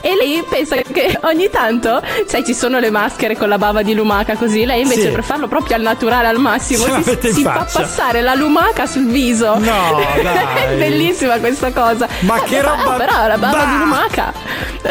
E 0.00 0.14
lei 0.14 0.44
pensa 0.48 0.76
che 0.76 1.18
ogni 1.22 1.48
tanto, 1.50 2.00
sai, 2.26 2.44
ci 2.44 2.54
sono 2.54 2.78
le 2.78 2.90
maschere 2.90 3.36
con 3.36 3.48
la 3.48 3.56
bava 3.58 3.82
di 3.82 3.94
lumaca 3.94 4.36
così, 4.36 4.64
lei 4.66 4.82
invece 4.82 5.02
Sì. 5.02 5.08
per 5.08 5.24
farlo 5.24 5.48
proprio 5.48 5.76
al 5.76 5.82
naturale, 5.82 6.28
al 6.28 6.38
massimo, 6.38 6.84
si, 7.02 7.32
si 7.32 7.42
fa 7.42 7.66
passare 7.72 8.20
la 8.20 8.34
lumaca 8.34 8.86
sul 8.86 9.06
viso. 9.06 9.58
No, 9.58 9.98
è 10.14 10.76
bellissima 10.76 11.38
questa 11.38 11.72
cosa. 11.72 12.06
Ma 12.20 12.36
Eh, 12.36 12.42
che 12.44 12.60
roba- 12.60 12.96
Però 12.96 13.26
la 13.26 13.38
bava 13.38 13.56
Bah! 13.56 13.64
di 13.64 13.78
lumaca. 13.78 14.32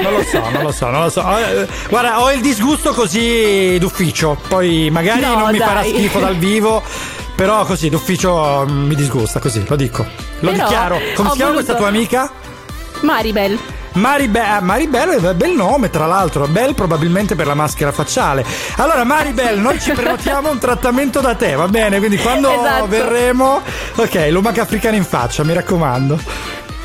Non 0.01 0.13
lo 0.13 0.23
so, 0.23 0.49
non 0.49 0.63
lo 0.63 0.71
so, 0.71 0.89
non 0.89 1.01
lo 1.03 1.09
so. 1.09 1.12
Eh, 1.21 1.67
Guarda, 1.89 2.21
ho 2.21 2.31
il 2.31 2.41
disgusto 2.41 2.91
così 2.93 3.77
d'ufficio. 3.79 4.37
Poi 4.47 4.89
magari 4.91 5.21
No, 5.21 5.35
non 5.39 5.51
mi 5.51 5.57
dai. 5.57 5.67
farà 5.67 5.83
schifo 5.83 6.19
dal 6.19 6.35
vivo. 6.39 6.81
Però 7.35 7.65
così 7.65 7.89
d'ufficio 7.89 8.65
mm, 8.69 8.85
mi 8.87 8.95
disgusta, 8.95 9.39
così, 9.39 9.63
lo 9.67 9.75
dico. 9.75 10.05
Lo 10.41 10.51
Però 10.51 10.63
dichiaro. 10.63 10.99
Come 11.15 11.29
si 11.31 11.35
chiama 11.35 11.51
voluto- 11.51 11.53
questa 11.53 11.75
tua 11.75 11.87
amica? 11.87 12.31
Maribel. 13.01 13.59
Maribel, 13.95 14.61
Maribel 14.63 15.09
è 15.09 15.15
un 15.17 15.33
bel 15.37 15.51
nome 15.51 15.91
tra 15.91 16.07
l'altro, 16.07 16.47
bel 16.47 16.73
probabilmente 16.73 17.35
per 17.35 17.45
la 17.45 17.53
maschera 17.53 17.91
facciale. 17.91 18.43
Allora 18.77 19.03
Maribel, 19.03 19.59
noi 19.59 19.79
ci 19.79 19.91
prenotiamo 19.91 20.49
un 20.49 20.57
trattamento 20.57 21.19
da 21.19 21.35
te, 21.35 21.53
va 21.53 21.67
bene? 21.67 21.99
Quindi 21.99 22.17
quando 22.17 22.49
Esatto. 22.59 22.87
verremo, 22.87 23.61
ok, 23.95 24.27
lumaca 24.31 24.63
africana 24.63 24.95
in 24.95 25.03
faccia, 25.05 25.43
mi 25.43 25.53
raccomando. 25.53 26.19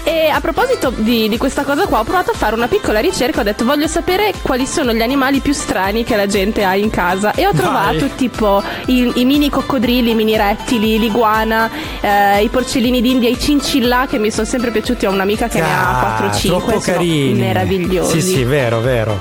E 0.08 0.28
a 0.30 0.40
proposito 0.40 0.90
di, 0.96 1.28
di 1.28 1.36
questa 1.36 1.64
cosa 1.64 1.84
qua, 1.86 2.00
ho 2.00 2.04
provato 2.04 2.30
a 2.30 2.34
fare 2.34 2.54
una 2.54 2.66
piccola 2.66 2.98
ricerca. 2.98 3.40
Ho 3.40 3.42
detto, 3.42 3.66
voglio 3.66 3.86
sapere 3.86 4.32
quali 4.40 4.64
sono 4.66 4.94
gli 4.94 5.02
animali 5.02 5.40
più 5.40 5.52
strani 5.52 6.02
che 6.02 6.16
la 6.16 6.26
gente 6.26 6.64
ha 6.64 6.74
in 6.74 6.88
casa. 6.88 7.34
E 7.34 7.46
ho 7.46 7.52
Vai. 7.52 7.60
trovato 7.60 8.06
tipo 8.16 8.62
i, 8.86 9.12
i 9.16 9.24
mini 9.26 9.50
coccodrilli, 9.50 10.12
i 10.12 10.14
mini 10.14 10.34
rettili, 10.34 10.98
l'iguana, 10.98 11.68
eh, 12.00 12.42
i 12.42 12.48
porcellini 12.48 13.02
d'India, 13.02 13.28
i 13.28 13.38
cincillà 13.38 14.06
che 14.08 14.18
mi 14.18 14.30
sono 14.30 14.46
sempre 14.46 14.70
piaciuti. 14.70 15.04
Ho 15.04 15.10
un'amica 15.10 15.46
che 15.48 15.60
ne 15.60 15.66
ha 15.70 16.16
Ah, 16.16 16.30
4-5. 16.32 16.46
troppo 16.46 16.68
sono 16.70 16.80
carini. 16.80 17.38
meravigliosi. 17.40 18.20
Sì, 18.22 18.32
sì, 18.36 18.44
vero, 18.44 18.80
vero. 18.80 19.20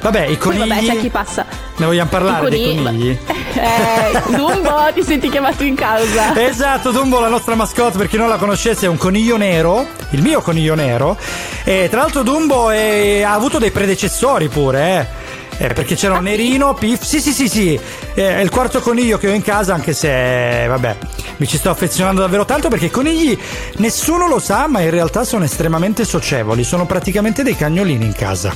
Vabbè, 0.00 0.22
i 0.24 0.36
Poi 0.36 0.38
conigli. 0.38 0.68
vabbè, 0.68 0.84
c'è 0.84 0.98
chi 0.98 1.08
passa. 1.08 1.44
Ne 1.76 1.86
vogliamo 1.86 2.08
parlare 2.10 2.46
I 2.46 2.50
dei 2.50 2.76
conigli- 2.76 2.84
conigli? 2.84 3.18
Eh, 3.54 4.22
Dumbo, 4.36 4.88
ti 4.94 5.02
senti 5.02 5.28
chiamato 5.28 5.62
in 5.64 5.74
causa. 5.74 6.38
Esatto, 6.46 6.90
Dumbo, 6.90 7.18
la 7.20 7.28
nostra 7.28 7.54
mascotte, 7.54 7.98
per 7.98 8.08
chi 8.08 8.16
non 8.16 8.28
la 8.28 8.36
conoscesse, 8.36 8.86
è 8.86 8.88
un 8.88 8.96
coniglio 8.98 9.36
nero, 9.36 9.86
il 10.10 10.22
mio 10.22 10.40
coniglio 10.42 10.74
nero. 10.74 11.16
E 11.64 11.88
tra 11.90 12.00
l'altro 12.02 12.22
Dumbo 12.22 12.70
è- 12.70 13.22
ha 13.22 13.32
avuto 13.32 13.58
dei 13.58 13.70
predecessori 13.70 14.48
pure, 14.48 14.80
eh. 14.88 15.24
Eh, 15.58 15.72
perché 15.72 15.94
c'era 15.94 16.18
un 16.18 16.24
nerino, 16.24 16.74
Piff. 16.74 17.02
Sì, 17.02 17.18
sì, 17.18 17.32
sì, 17.32 17.48
sì. 17.48 17.80
Eh, 18.14 18.36
è 18.36 18.40
il 18.40 18.50
quarto 18.50 18.80
coniglio 18.80 19.16
che 19.16 19.28
ho 19.30 19.32
in 19.32 19.40
casa, 19.40 19.72
anche 19.72 19.94
se, 19.94 20.66
vabbè, 20.68 20.96
mi 21.38 21.46
ci 21.48 21.56
sto 21.56 21.70
affezionando 21.70 22.20
davvero 22.20 22.44
tanto 22.44 22.68
perché 22.68 22.84
i 22.86 22.90
conigli 22.90 23.36
nessuno 23.76 24.28
lo 24.28 24.38
sa, 24.38 24.66
ma 24.68 24.80
in 24.80 24.90
realtà 24.90 25.24
sono 25.24 25.44
estremamente 25.44 26.04
socievoli. 26.04 26.62
Sono 26.62 26.84
praticamente 26.84 27.42
dei 27.42 27.56
cagnolini 27.56 28.04
in 28.04 28.12
casa. 28.12 28.54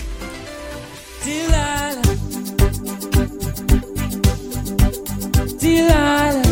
Delilah. 5.90 6.40
Oh 6.42 6.49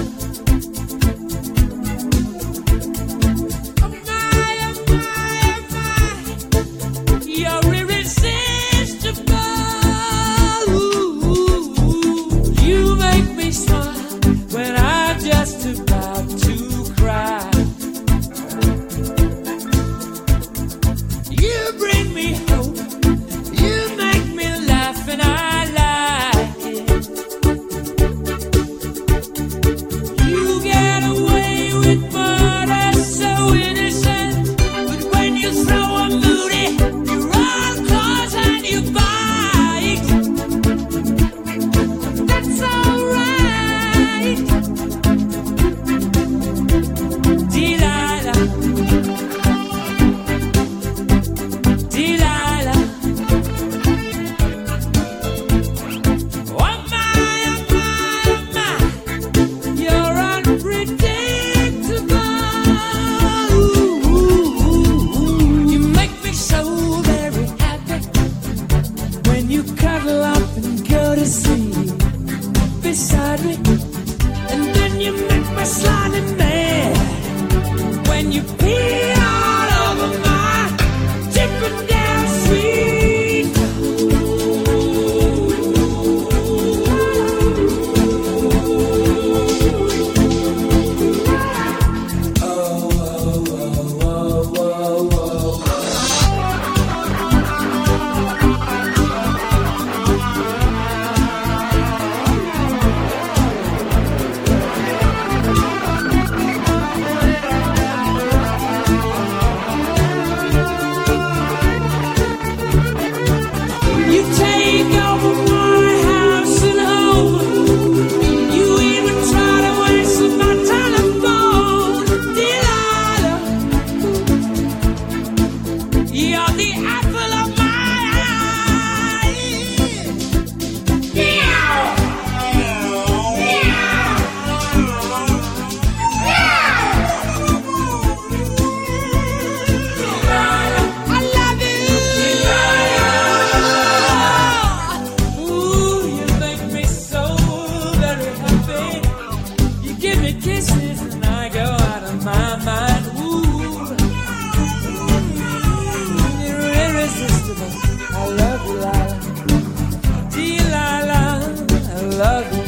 love 162.18 162.44
you. 162.52 162.62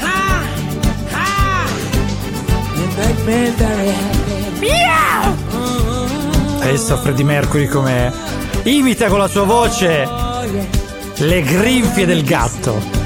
Ah, 0.00 0.42
ha! 1.10 1.12
Ah. 1.12 1.66
Ha! 1.66 1.68
You 2.74 2.86
make 2.96 3.20
me 3.26 3.50
very 3.50 3.88
happy. 3.90 4.60
Meow! 4.60 5.36
Adesso 6.60 6.96
Freddie 6.96 7.24
Mercury 7.24 7.66
come 7.66 8.12
imita 8.62 9.08
con 9.08 9.18
la 9.18 9.28
sua 9.28 9.44
voce 9.44 10.08
le 11.16 11.42
grinfie 11.42 12.06
del 12.06 12.24
gatto. 12.24 13.00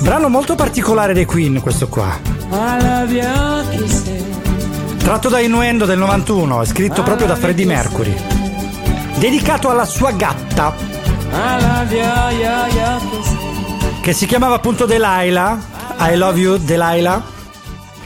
Brano 0.00 0.28
molto 0.28 0.54
particolare 0.54 1.12
dei 1.12 1.26
Queen 1.26 1.60
questo 1.60 1.88
qua. 1.88 2.18
I 2.50 2.78
love 2.80 3.12
your 3.12 3.68
kisses. 3.68 4.17
Tratto 4.98 5.28
da 5.28 5.40
Innuendo 5.40 5.86
del 5.86 5.98
91, 5.98 6.62
è 6.62 6.66
scritto 6.66 7.02
proprio 7.02 7.26
da 7.26 7.36
Freddie 7.36 7.66
Mercury. 7.66 8.14
Dedicato 9.16 9.70
alla 9.70 9.86
sua 9.86 10.12
gatta, 10.12 10.74
che 14.00 14.12
si 14.12 14.26
chiamava 14.26 14.54
appunto 14.54 14.86
Delilah. 14.86 15.58
I 16.00 16.16
love 16.16 16.38
you, 16.38 16.56
Delilah. 16.58 17.22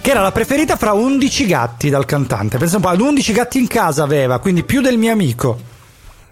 Che 0.00 0.10
era 0.10 0.20
la 0.20 0.32
preferita 0.32 0.76
fra 0.76 0.92
11 0.94 1.46
gatti 1.46 1.90
dal 1.90 2.04
cantante. 2.04 2.58
Pensa 2.58 2.76
un 2.76 2.82
po', 2.82 2.88
ad 2.88 3.00
11 3.00 3.32
gatti 3.32 3.58
in 3.58 3.66
casa 3.66 4.02
aveva, 4.02 4.38
quindi 4.38 4.64
più 4.64 4.80
del 4.80 4.98
mio 4.98 5.12
amico. 5.12 5.70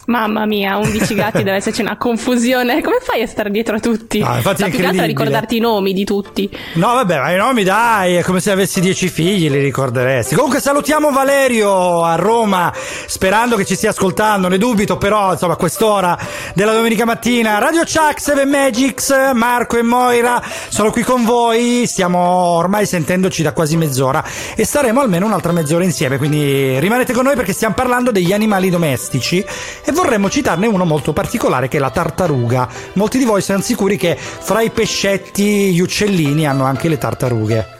Mamma 0.06 0.46
mia, 0.46 0.76
11 0.78 1.14
gatti 1.14 1.42
deve 1.42 1.56
esserci 1.56 1.82
una 1.82 1.96
confusione. 1.96 2.82
Come 2.82 2.98
fai 3.00 3.22
a 3.22 3.26
stare 3.26 3.50
dietro 3.50 3.76
a 3.76 3.80
tutti? 3.80 4.18
No, 4.18 4.34
infatti 4.34 4.62
Ma 4.62 4.68
più 4.68 4.78
che 4.78 4.86
altro 4.86 5.02
a 5.02 5.06
ricordarti 5.06 5.56
i 5.56 5.60
nomi 5.60 5.92
di 5.92 6.04
tutti. 6.04 6.50
No, 6.74 6.94
vabbè, 6.94 7.18
ma 7.18 7.32
i 7.32 7.36
nomi 7.36 7.62
dai, 7.62 8.14
è 8.14 8.22
come 8.22 8.40
se 8.40 8.50
avessi 8.50 8.80
10 8.80 9.08
figli, 9.08 9.48
li 9.48 9.60
ricorderesti. 9.60 10.34
Comunque 10.34 10.60
salutiamo 10.60 11.10
Valerio 11.10 12.02
a 12.02 12.16
Roma, 12.16 12.72
sperando 13.06 13.56
che 13.56 13.64
ci 13.64 13.74
stia 13.76 13.90
ascoltando, 13.90 14.48
ne 14.48 14.58
dubito, 14.58 14.96
però 14.96 15.32
insomma 15.32 15.52
a 15.52 15.56
quest'ora 15.56 16.18
della 16.54 16.72
domenica 16.72 17.04
mattina. 17.04 17.58
Radio 17.58 17.82
Chuck, 17.82 18.20
Seven 18.20 18.48
Magics, 18.48 19.14
Marco 19.34 19.76
e 19.76 19.82
Moira 19.82 20.42
sono 20.68 20.90
qui 20.90 21.02
con 21.02 21.24
voi, 21.24 21.86
stiamo 21.86 22.18
ormai 22.18 22.86
sentendoci 22.86 23.42
da 23.42 23.52
quasi 23.52 23.76
mezz'ora 23.76 24.24
e 24.56 24.64
staremo 24.64 25.00
almeno 25.00 25.26
un'altra 25.26 25.52
mezz'ora 25.52 25.84
insieme, 25.84 26.18
quindi 26.18 26.78
rimanete 26.80 27.12
con 27.12 27.24
noi 27.24 27.36
perché 27.36 27.52
stiamo 27.52 27.74
parlando 27.74 28.10
degli 28.10 28.32
animali 28.32 28.70
domestici 28.70 29.44
e 29.90 29.92
vorremmo 29.92 30.30
citarne 30.30 30.68
uno 30.68 30.84
molto 30.84 31.12
particolare 31.12 31.66
che 31.66 31.76
è 31.76 31.80
la 31.80 31.90
tartaruga. 31.90 32.68
Molti 32.94 33.18
di 33.18 33.24
voi 33.24 33.42
sono 33.42 33.60
sicuri 33.60 33.96
che 33.96 34.16
fra 34.16 34.62
i 34.62 34.70
pescetti, 34.70 35.72
gli 35.72 35.80
uccellini 35.80 36.46
hanno 36.46 36.64
anche 36.64 36.88
le 36.88 36.96
tartarughe. 36.96 37.79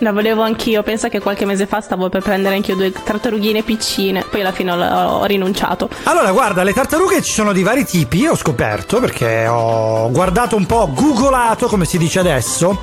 La 0.00 0.12
volevo 0.12 0.42
anch'io, 0.42 0.82
pensa 0.82 1.08
che 1.08 1.20
qualche 1.20 1.46
mese 1.46 1.66
fa 1.66 1.80
stavo 1.80 2.10
per 2.10 2.20
prendere 2.20 2.54
anch'io 2.54 2.76
due 2.76 2.92
tartarughine 2.92 3.62
piccine, 3.62 4.26
poi 4.30 4.42
alla 4.42 4.52
fine 4.52 4.72
ho, 4.72 5.18
ho 5.20 5.24
rinunciato. 5.24 5.88
Allora, 6.02 6.32
guarda, 6.32 6.62
le 6.62 6.74
tartarughe 6.74 7.22
ci 7.22 7.32
sono 7.32 7.52
di 7.52 7.62
vari 7.62 7.86
tipi, 7.86 8.26
ho 8.26 8.36
scoperto 8.36 9.00
perché 9.00 9.46
ho 9.46 10.10
guardato 10.10 10.54
un 10.54 10.66
po', 10.66 10.90
googolato 10.92 11.66
come 11.68 11.86
si 11.86 11.96
dice 11.96 12.18
adesso, 12.18 12.80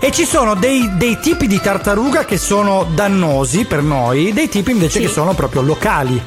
e 0.00 0.10
ci 0.10 0.24
sono 0.24 0.54
dei, 0.54 0.96
dei 0.96 1.18
tipi 1.20 1.46
di 1.46 1.60
tartaruga 1.60 2.24
che 2.24 2.38
sono 2.38 2.86
dannosi 2.90 3.66
per 3.66 3.82
noi, 3.82 4.32
dei 4.32 4.48
tipi 4.48 4.70
invece 4.70 5.00
che 5.00 5.08
sono 5.08 5.34
proprio 5.34 5.60
locali. 5.60 6.20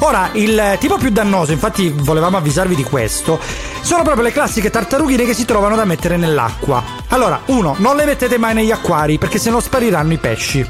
Ora, 0.00 0.30
il 0.32 0.76
tipo 0.78 0.98
più 0.98 1.10
dannoso, 1.10 1.50
infatti 1.50 1.92
volevamo 1.92 2.36
avvisarvi 2.36 2.76
di 2.76 2.84
questo, 2.84 3.40
sono 3.80 4.02
proprio 4.02 4.22
le 4.22 4.32
classiche 4.32 4.70
tartarughine 4.70 5.24
che 5.24 5.34
si 5.34 5.44
trovano 5.44 5.74
da 5.74 5.84
mettere 5.84 6.16
nell'acqua. 6.16 7.02
Allora, 7.14 7.42
uno, 7.46 7.76
non 7.78 7.94
le 7.94 8.06
mettete 8.06 8.38
mai 8.38 8.54
negli 8.54 8.72
acquari 8.72 9.18
perché 9.18 9.38
sennò 9.38 9.60
spariranno 9.60 10.14
i 10.14 10.16
pesci. 10.16 10.68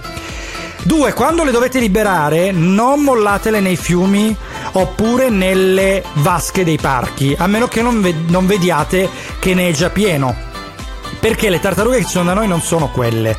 Due, 0.83 1.14
quando 1.14 1.42
le 1.42 1.50
dovete 1.50 1.78
liberare, 1.78 2.52
non 2.52 3.00
mollatele 3.00 3.61
nei 3.61 3.76
fiumi 3.76 4.37
oppure 4.72 5.30
nelle 5.30 6.04
vasche 6.16 6.62
dei 6.62 6.76
parchi, 6.76 7.35
a 7.38 7.46
meno 7.46 7.66
che 7.66 7.80
non, 7.80 8.02
ve- 8.02 8.14
non 8.26 8.46
vediate 8.46 9.09
che 9.38 9.54
ne 9.54 9.70
è 9.70 9.72
già 9.72 9.88
pieno. 9.88 10.37
Perché 11.18 11.48
le 11.48 11.61
tartarughe 11.61 11.96
che 11.96 12.04
ci 12.04 12.11
sono 12.11 12.26
da 12.26 12.35
noi 12.35 12.46
non 12.46 12.61
sono 12.61 12.90
quelle. 12.90 13.35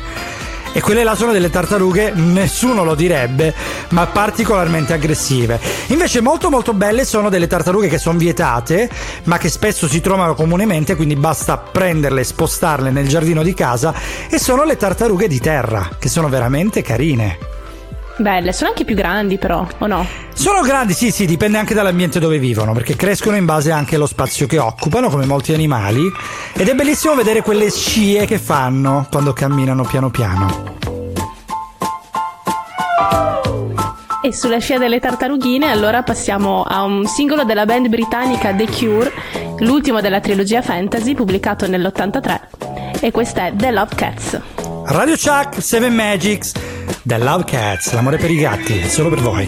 E 0.76 0.82
quelle 0.82 1.04
là 1.04 1.14
sono 1.14 1.32
delle 1.32 1.48
tartarughe, 1.48 2.12
nessuno 2.14 2.84
lo 2.84 2.94
direbbe, 2.94 3.54
ma 3.92 4.06
particolarmente 4.08 4.92
aggressive. 4.92 5.58
Invece 5.86 6.20
molto 6.20 6.50
molto 6.50 6.74
belle 6.74 7.06
sono 7.06 7.30
delle 7.30 7.46
tartarughe 7.46 7.88
che 7.88 7.96
sono 7.96 8.18
vietate, 8.18 8.90
ma 9.22 9.38
che 9.38 9.48
spesso 9.48 9.88
si 9.88 10.02
trovano 10.02 10.34
comunemente, 10.34 10.94
quindi 10.94 11.16
basta 11.16 11.56
prenderle 11.56 12.20
e 12.20 12.24
spostarle 12.24 12.90
nel 12.90 13.08
giardino 13.08 13.42
di 13.42 13.54
casa, 13.54 13.94
e 14.28 14.38
sono 14.38 14.64
le 14.64 14.76
tartarughe 14.76 15.28
di 15.28 15.40
terra, 15.40 15.88
che 15.98 16.10
sono 16.10 16.28
veramente 16.28 16.82
carine. 16.82 17.55
Belle, 18.18 18.52
sono 18.54 18.70
anche 18.70 18.84
più 18.84 18.94
grandi 18.94 19.36
però, 19.36 19.66
o 19.78 19.86
no? 19.86 20.06
Sono 20.32 20.62
grandi, 20.62 20.94
sì, 20.94 21.10
sì, 21.10 21.26
dipende 21.26 21.58
anche 21.58 21.74
dall'ambiente 21.74 22.18
dove 22.18 22.38
vivono, 22.38 22.72
perché 22.72 22.96
crescono 22.96 23.36
in 23.36 23.44
base 23.44 23.70
anche 23.70 23.96
allo 23.96 24.06
spazio 24.06 24.46
che 24.46 24.58
occupano, 24.58 25.10
come 25.10 25.26
molti 25.26 25.52
animali. 25.52 26.10
Ed 26.54 26.66
è 26.66 26.74
bellissimo 26.74 27.14
vedere 27.14 27.42
quelle 27.42 27.70
scie 27.70 28.24
che 28.24 28.38
fanno 28.38 29.06
quando 29.10 29.34
camminano 29.34 29.84
piano 29.84 30.10
piano. 30.10 30.74
E 34.22 34.32
sulla 34.32 34.58
scia 34.58 34.78
delle 34.78 34.98
tartarughine, 34.98 35.70
allora 35.70 36.02
passiamo 36.02 36.62
a 36.62 36.82
un 36.82 37.06
singolo 37.06 37.44
della 37.44 37.66
band 37.66 37.88
britannica 37.88 38.52
The 38.52 38.66
Cure, 38.66 39.12
l'ultimo 39.58 40.00
della 40.00 40.20
trilogia 40.20 40.62
fantasy, 40.62 41.14
pubblicato 41.14 41.68
nell'83. 41.68 42.40
E 42.98 43.10
questa 43.10 43.48
è 43.48 43.52
The 43.54 43.70
Love 43.70 43.94
Cats. 43.94 44.55
Radio 44.88 45.16
Chuck, 45.16 45.60
7 45.60 45.92
Magics, 45.92 46.52
The 47.02 47.18
Love 47.18 47.44
Cats, 47.44 47.92
l'amore 47.92 48.18
per 48.18 48.30
i 48.30 48.36
gatti, 48.36 48.88
solo 48.88 49.08
per 49.08 49.20
voi. 49.20 49.46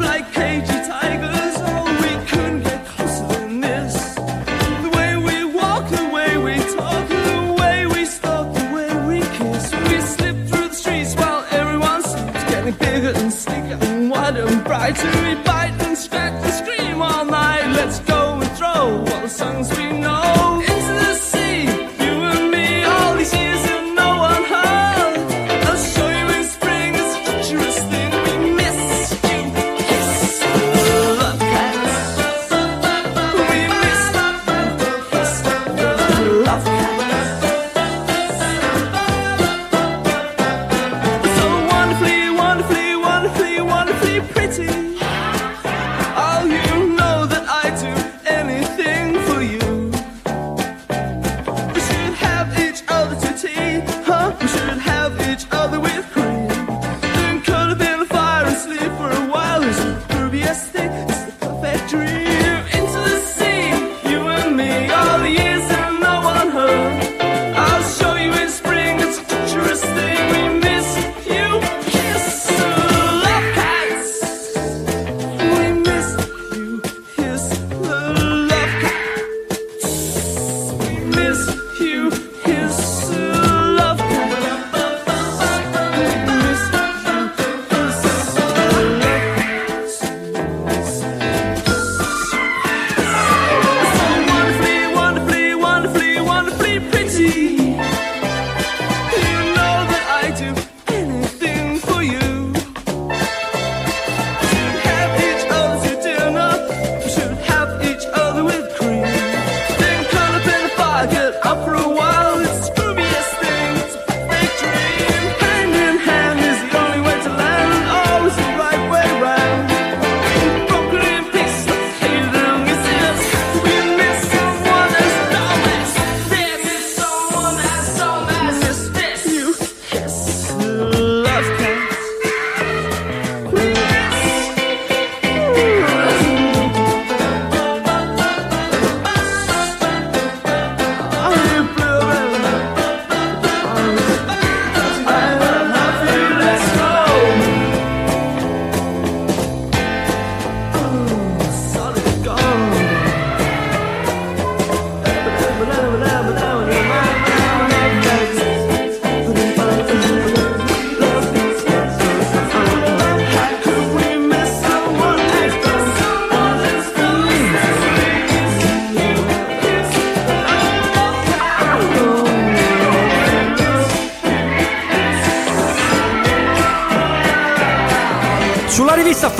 bite 15.44 15.80
and 15.86 15.96
scratch 15.96 16.44
and 16.44 16.52
scream 16.52 17.02
all 17.02 17.24
night. 17.24 17.66
Let's 17.72 18.00
go 18.00 18.38
and 18.40 18.50
throw 18.52 19.04
all 19.08 19.20
the 19.22 19.28
songs 19.28 19.70
we 19.76 19.97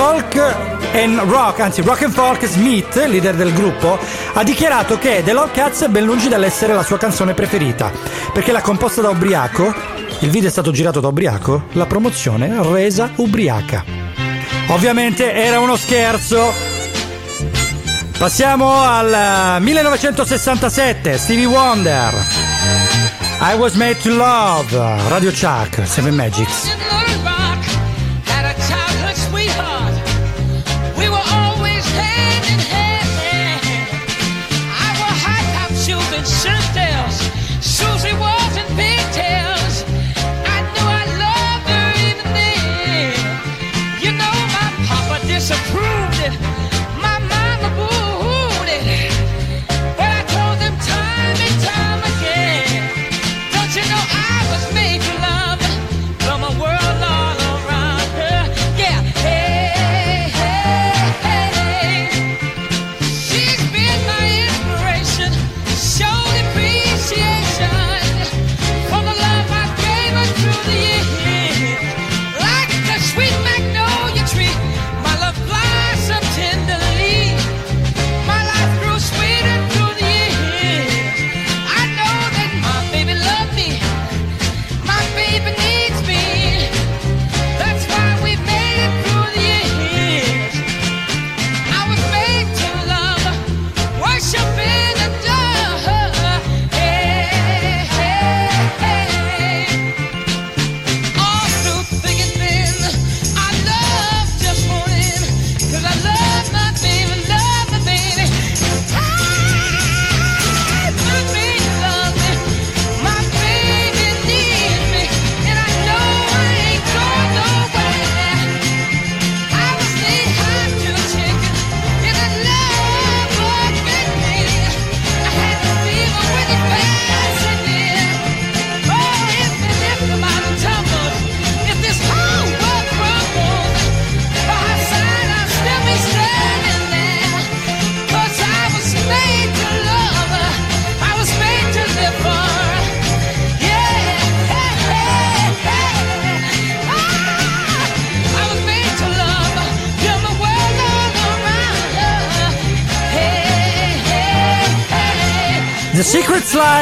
Folk 0.09 0.91
and 0.95 1.19
Rock, 1.29 1.59
anzi 1.59 1.81
Rock 1.81 2.01
and 2.01 2.13
Folk, 2.13 2.43
Smith, 2.47 2.95
leader 2.95 3.35
del 3.35 3.53
gruppo, 3.53 3.99
ha 4.33 4.43
dichiarato 4.43 4.97
che 4.97 5.21
The 5.23 5.33
Love 5.33 5.51
Cats 5.51 5.83
è 5.83 5.87
ben 5.87 6.03
lungi 6.03 6.27
dall'essere 6.27 6.73
la 6.73 6.81
sua 6.81 6.97
canzone 6.97 7.35
preferita, 7.35 7.91
perché 8.33 8.51
l'ha 8.51 8.63
composta 8.63 9.01
da 9.01 9.09
ubriaco, 9.09 9.71
il 10.21 10.31
video 10.31 10.49
è 10.49 10.51
stato 10.51 10.71
girato 10.71 10.99
da 10.99 11.09
ubriaco, 11.09 11.65
la 11.73 11.85
promozione 11.85 12.57
resa 12.71 13.11
ubriaca. 13.17 13.83
Ovviamente 14.69 15.31
era 15.31 15.59
uno 15.59 15.75
scherzo. 15.75 16.51
Passiamo 18.17 18.81
al 18.81 19.57
eh, 19.57 19.59
1967, 19.59 21.19
Stevie 21.19 21.45
Wonder. 21.45 22.13
I 23.41 23.55
was 23.55 23.75
made 23.75 23.99
to 24.01 24.09
love, 24.09 24.75
Radio 25.07 25.29
Chuck, 25.29 25.85
Seven 25.85 26.15
Magics. 26.15 26.78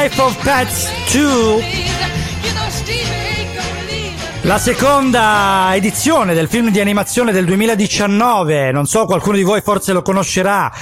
Life 0.08 0.22
of 0.22 0.42
Pets 0.42 0.88
2 1.12 1.20
You 1.20 1.60
know 2.54 2.70
Stevie 2.70 3.02
ain't 3.36 3.54
gonna 3.54 3.84
leave. 3.86 4.14
La 4.42 4.56
seconda 4.56 5.72
edizione 5.74 6.32
del 6.32 6.48
film 6.48 6.70
di 6.70 6.80
animazione 6.80 7.30
del 7.30 7.44
2019, 7.44 8.72
non 8.72 8.86
so, 8.86 9.04
qualcuno 9.04 9.36
di 9.36 9.42
voi 9.42 9.60
forse 9.60 9.92
lo 9.92 10.00
conoscerà. 10.00 10.72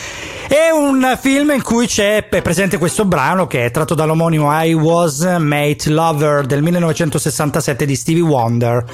È 0.47 0.71
un 0.71 1.19
film 1.21 1.51
in 1.51 1.63
cui 1.63 1.89
c'è 1.89 2.23
presente 2.23 2.79
questo 2.79 3.05
brano 3.05 3.49
che 3.49 3.65
è 3.65 3.73
tratto 3.73 3.97
dall'omonimo 3.97 4.49
I 4.63 4.75
Was 4.75 5.23
Made 5.41 5.91
Lover 5.91 6.47
del 6.47 6.63
1967 6.63 7.85
di 7.85 7.97
Stevie 7.97 8.23
Wonder. 8.23 8.85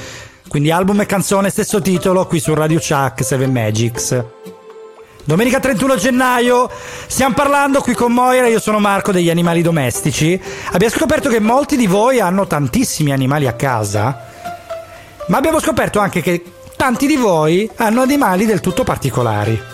Quindi 0.49 0.70
album 0.70 1.03
e 1.03 1.07
canzone, 1.07 1.51
stesso 1.51 1.83
titolo, 1.83 2.26
qui 2.26 2.41
su 2.41 2.55
Radio 2.55 2.78
Chuck 2.78 3.22
7 3.22 3.47
Magics. 3.49 4.24
Domenica 5.24 5.60
31 5.60 5.96
gennaio 5.96 6.68
stiamo 7.06 7.34
parlando 7.34 7.80
qui 7.80 7.94
con 7.94 8.12
Moira, 8.12 8.48
io 8.48 8.58
sono 8.58 8.80
Marco 8.80 9.12
degli 9.12 9.30
animali 9.30 9.62
domestici. 9.62 10.40
Abbiamo 10.72 10.92
scoperto 10.92 11.28
che 11.28 11.38
molti 11.38 11.76
di 11.76 11.86
voi 11.86 12.18
hanno 12.18 12.48
tantissimi 12.48 13.12
animali 13.12 13.46
a 13.46 13.52
casa, 13.52 14.26
ma 15.28 15.36
abbiamo 15.36 15.60
scoperto 15.60 16.00
anche 16.00 16.22
che 16.22 16.42
tanti 16.76 17.06
di 17.06 17.14
voi 17.14 17.70
hanno 17.76 18.02
animali 18.02 18.46
del 18.46 18.58
tutto 18.58 18.82
particolari. 18.82 19.71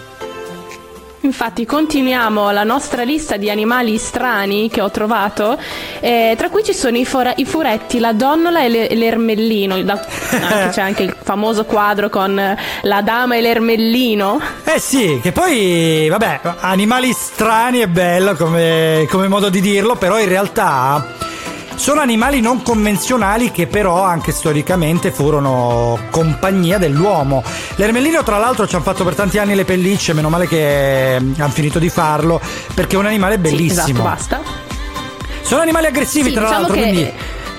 Infatti 1.28 1.66
continuiamo 1.66 2.50
la 2.52 2.64
nostra 2.64 3.02
lista 3.02 3.36
di 3.36 3.50
animali 3.50 3.98
strani 3.98 4.70
che 4.70 4.80
ho 4.80 4.90
trovato, 4.90 5.58
eh, 6.00 6.34
tra 6.38 6.48
cui 6.48 6.64
ci 6.64 6.72
sono 6.72 6.96
i, 6.96 7.04
fora- 7.04 7.34
i 7.36 7.44
furetti, 7.44 7.98
la 7.98 8.14
donnola 8.14 8.62
e, 8.62 8.68
le- 8.70 8.94
l'ermellino, 8.94 9.82
Da- 9.82 10.00
anche- 10.30 10.70
c'è 10.72 10.80
anche 10.80 11.02
il 11.02 11.14
famoso 11.22 11.66
quadro 11.66 12.08
con 12.08 12.56
la 12.80 13.02
dama 13.02 13.36
e 13.36 13.42
l'ermellino. 13.42 14.40
Eh 14.64 14.78
sì, 14.80 15.20
che 15.22 15.32
poi, 15.32 16.08
vabbè, 16.08 16.40
animali 16.60 17.12
strani 17.12 17.80
è 17.80 17.86
bello 17.88 18.34
come, 18.34 19.06
come 19.10 19.28
modo 19.28 19.50
di 19.50 19.60
dirlo, 19.60 19.96
però 19.96 20.18
in 20.18 20.28
realtà 20.28 21.06
sono 21.78 22.00
animali 22.00 22.40
non 22.40 22.62
convenzionali 22.62 23.50
che 23.52 23.66
però 23.68 24.02
anche 24.02 24.32
storicamente 24.32 25.10
furono 25.12 25.98
compagnia 26.10 26.76
dell'uomo. 26.76 27.42
L'ermellino 27.76 28.22
tra 28.24 28.36
l'altro 28.38 28.66
ci 28.66 28.74
hanno 28.74 28.84
fatto 28.84 29.04
per 29.04 29.14
tanti 29.14 29.38
anni 29.38 29.54
le 29.54 29.64
pellicce, 29.64 30.12
meno 30.12 30.28
male 30.28 30.46
che 30.48 31.14
hanno 31.16 31.52
finito 31.52 31.78
di 31.78 31.88
farlo, 31.88 32.40
perché 32.74 32.96
è 32.96 32.98
un 32.98 33.06
animale 33.06 33.34
Sì, 33.36 33.40
bellissimo. 33.40 33.80
esatto, 33.80 34.02
basta. 34.02 34.40
Sono 35.42 35.62
animali 35.62 35.86
aggressivi 35.86 36.28
Sì, 36.28 36.34
tra 36.34 36.42
diciamo 36.44 36.60
l'altro, 36.60 36.74
che- 36.76 36.82
quindi... 36.82 37.12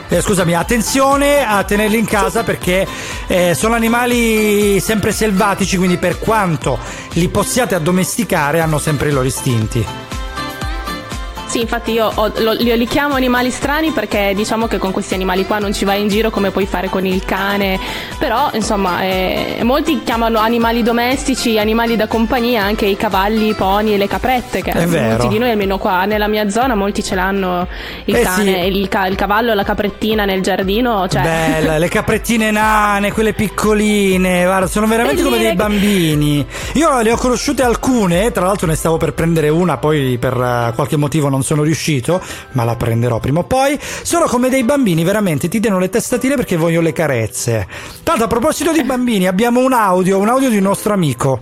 eh, 0.10 0.22
scusami, 0.22 0.54
attenzione 0.54 1.44
a 1.48 1.64
tenerli 1.64 1.98
in 1.98 2.06
casa 2.06 2.44
perché 2.44 2.86
eh, 3.28 3.56
sono 3.56 3.74
animali 3.76 4.80
sempre 4.80 5.12
selvatici, 5.12 5.78
quindi 5.78 5.98
per 5.98 6.20
quanto 6.20 6.78
li 7.14 7.28
possiate 7.30 7.74
addomesticare 7.74 8.60
hanno 8.60 8.78
sempre 8.80 9.10
i 9.10 9.12
loro 9.12 9.26
istinti. 9.26 9.84
Sì, 11.50 11.62
infatti 11.62 11.92
io 11.94 12.12
ho- 12.14 12.32
lo- 12.38 12.52
li, 12.54 12.78
li 12.78 12.86
chiamo 12.86 13.16
animali 13.16 13.50
strani 13.50 13.90
perché 13.90 14.34
diciamo 14.36 14.68
che 14.68 14.78
con 14.78 14.92
questi 14.92 15.16
animali 15.16 15.46
qua 15.48 15.58
non 15.58 15.74
ci 15.74 15.84
vai 15.84 16.00
in 16.00 16.08
giro 16.08 16.30
come 16.30 16.52
puoi 16.52 16.68
fare 16.68 16.90
con 16.90 17.08
il 17.08 17.26
cane, 17.26 17.80
però 18.20 18.52
insomma 18.54 19.02
eh, 19.02 19.62
molti 19.64 20.04
chiamano 20.04 20.38
animali 20.38 20.84
domestici, 20.84 21.58
animali 21.58 21.96
da 21.96 22.06
compagnia, 22.06 22.62
anche 22.64 22.86
i 22.86 22.96
cavalli, 22.96 23.48
i 23.50 23.54
pony 23.56 23.94
e 23.94 23.98
le 23.98 24.08
caprette, 24.08 24.62
che 24.62 24.70
È 24.72 24.86
vero. 24.86 25.08
molti 25.18 25.28
di 25.28 25.40
noi 25.40 25.50
almeno 25.50 25.80
qua 25.80 26.06
nella 26.06 26.28
mia 26.28 26.48
zona 26.52 26.76
molti 26.76 27.04
ce 27.04 27.16
l'hanno 27.16 27.68
il 28.06 28.16
Eh 28.16 28.22
cane, 28.22 28.62
sì. 28.64 28.68
il, 28.78 28.88
ca- 28.88 29.08
il 29.08 29.16
cavallo 29.16 29.54
la 29.56 29.64
caprettina 29.64 30.26
nel 30.26 30.42
giardino, 30.44 31.08
cioè... 31.08 31.22
Bella, 31.24 31.78
le 31.80 31.88
caprettine 31.90 32.52
nane, 32.52 33.12
quelle 33.12 33.34
piccoline, 33.34 34.44
guarda, 34.46 34.68
sono 34.68 34.86
veramente 34.86 35.24
come 35.24 35.40
dei 35.40 35.56
bambini. 35.56 36.46
Io 36.74 37.02
le 37.02 37.12
ho 37.12 37.18
conosciute 37.18 37.64
alcune, 37.64 38.32
tra 38.32 38.46
l'altro 38.46 38.68
ne 38.68 38.76
stavo 38.76 38.98
per 38.98 39.14
prendere 39.14 39.50
una, 39.50 39.78
poi 39.78 40.18
per 40.20 40.34
eh, 40.34 40.74
qualche 40.76 40.96
motivo 40.96 41.28
non 41.30 41.39
sono 41.44 41.64
riuscito, 41.64 42.22
ma 42.54 42.64
la 42.64 42.76
prenderò 42.76 43.20
prima 43.20 43.40
o 43.40 43.44
poi. 43.44 43.78
Sono 43.82 44.26
come 44.26 44.50
dei 44.50 44.64
bambini, 44.64 45.04
veramente, 45.04 45.48
ti 45.50 45.60
danno 45.60 45.80
le 45.80 45.90
testatine 45.90 46.36
perché 46.36 46.56
voglio 46.58 46.82
le 46.82 46.94
carezze. 46.94 47.68
Tanto 48.04 48.24
a 48.24 48.28
proposito 48.28 48.72
di 48.72 48.84
bambini, 48.84 49.28
abbiamo 49.28 49.60
un 49.62 49.74
audio, 49.74 50.18
un 50.18 50.28
audio 50.30 50.50
di 50.50 50.58
un 50.58 50.64
nostro 50.64 50.94
amico. 50.94 51.40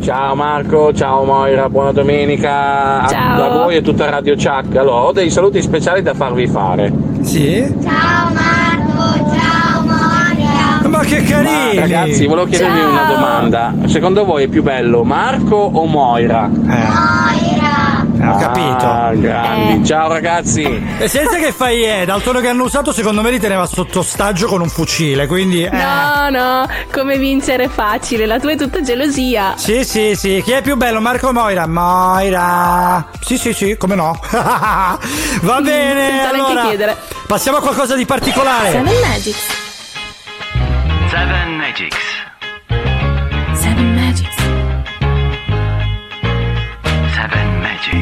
Ciao 0.00 0.34
Marco, 0.36 0.92
ciao 0.94 1.24
Moira, 1.24 1.68
buona 1.68 1.90
domenica 1.92 3.02
a- 3.02 3.08
Ciao. 3.08 3.42
a 3.44 3.48
voi 3.64 3.76
e 3.76 3.82
tutta 3.82 4.08
Radio 4.10 4.34
Chuck. 4.36 4.76
Allora, 4.76 5.02
ho 5.02 5.12
dei 5.12 5.28
saluti 5.30 5.60
speciali 5.60 6.02
da 6.02 6.14
farvi 6.14 6.46
fare. 6.46 6.92
Sì? 7.22 7.64
Ciao 7.82 8.30
Marco, 8.32 9.30
ciao 9.34 9.80
Monica. 9.82 10.88
Ma 10.88 10.98
che 11.00 11.20
Ma 11.20 11.26
carini! 11.28 11.78
ragazzi, 11.78 12.26
volevo 12.26 12.46
chiedervi 12.46 12.78
Ciao. 12.78 12.90
una 12.90 13.04
domanda. 13.04 13.74
Secondo 13.86 14.24
voi 14.24 14.44
è 14.44 14.48
più 14.48 14.62
bello 14.62 15.02
Marco 15.04 15.56
o 15.56 15.84
Moira? 15.86 16.48
Eh, 16.48 17.21
ho 18.28 18.36
capito. 18.36 18.84
Ah, 18.86 19.12
grandi. 19.14 19.82
Eh. 19.82 19.84
Ciao 19.84 20.08
ragazzi. 20.08 20.62
E 20.98 21.08
senza 21.08 21.36
che 21.38 21.52
fai 21.52 21.84
eh, 21.84 22.04
dal 22.04 22.22
tono 22.22 22.40
che 22.40 22.48
hanno 22.48 22.64
usato, 22.64 22.92
secondo 22.92 23.20
me 23.22 23.30
li 23.30 23.38
teneva 23.40 23.66
sotto 23.66 24.00
ostaggio 24.00 24.46
con 24.46 24.60
un 24.60 24.68
fucile, 24.68 25.26
quindi... 25.26 25.64
eh. 25.64 25.70
No, 25.70 26.28
no, 26.30 26.68
come 26.92 27.18
vincere 27.18 27.64
è 27.64 27.68
facile, 27.68 28.26
la 28.26 28.38
tua 28.38 28.52
è 28.52 28.56
tutta 28.56 28.80
gelosia. 28.82 29.54
Sì, 29.56 29.84
sì, 29.84 30.14
sì. 30.16 30.40
Chi 30.44 30.52
è 30.52 30.62
più 30.62 30.76
bello, 30.76 31.00
Marco 31.00 31.32
Moira? 31.32 31.66
Moira. 31.66 33.08
Sì, 33.20 33.36
sì, 33.38 33.52
sì, 33.52 33.76
come 33.76 33.94
no? 33.94 34.18
Va 34.30 35.60
bene, 35.60 36.08
Senza 36.08 36.30
neanche 36.30 36.36
allora. 36.40 36.62
chiedere. 36.66 36.96
Passiamo 37.26 37.58
a 37.58 37.60
qualcosa 37.60 37.94
di 37.96 38.04
particolare. 38.04 38.70
Seven 38.70 38.94
Magics. 39.00 39.46
Seven 41.10 41.56
Magics. 41.56 42.11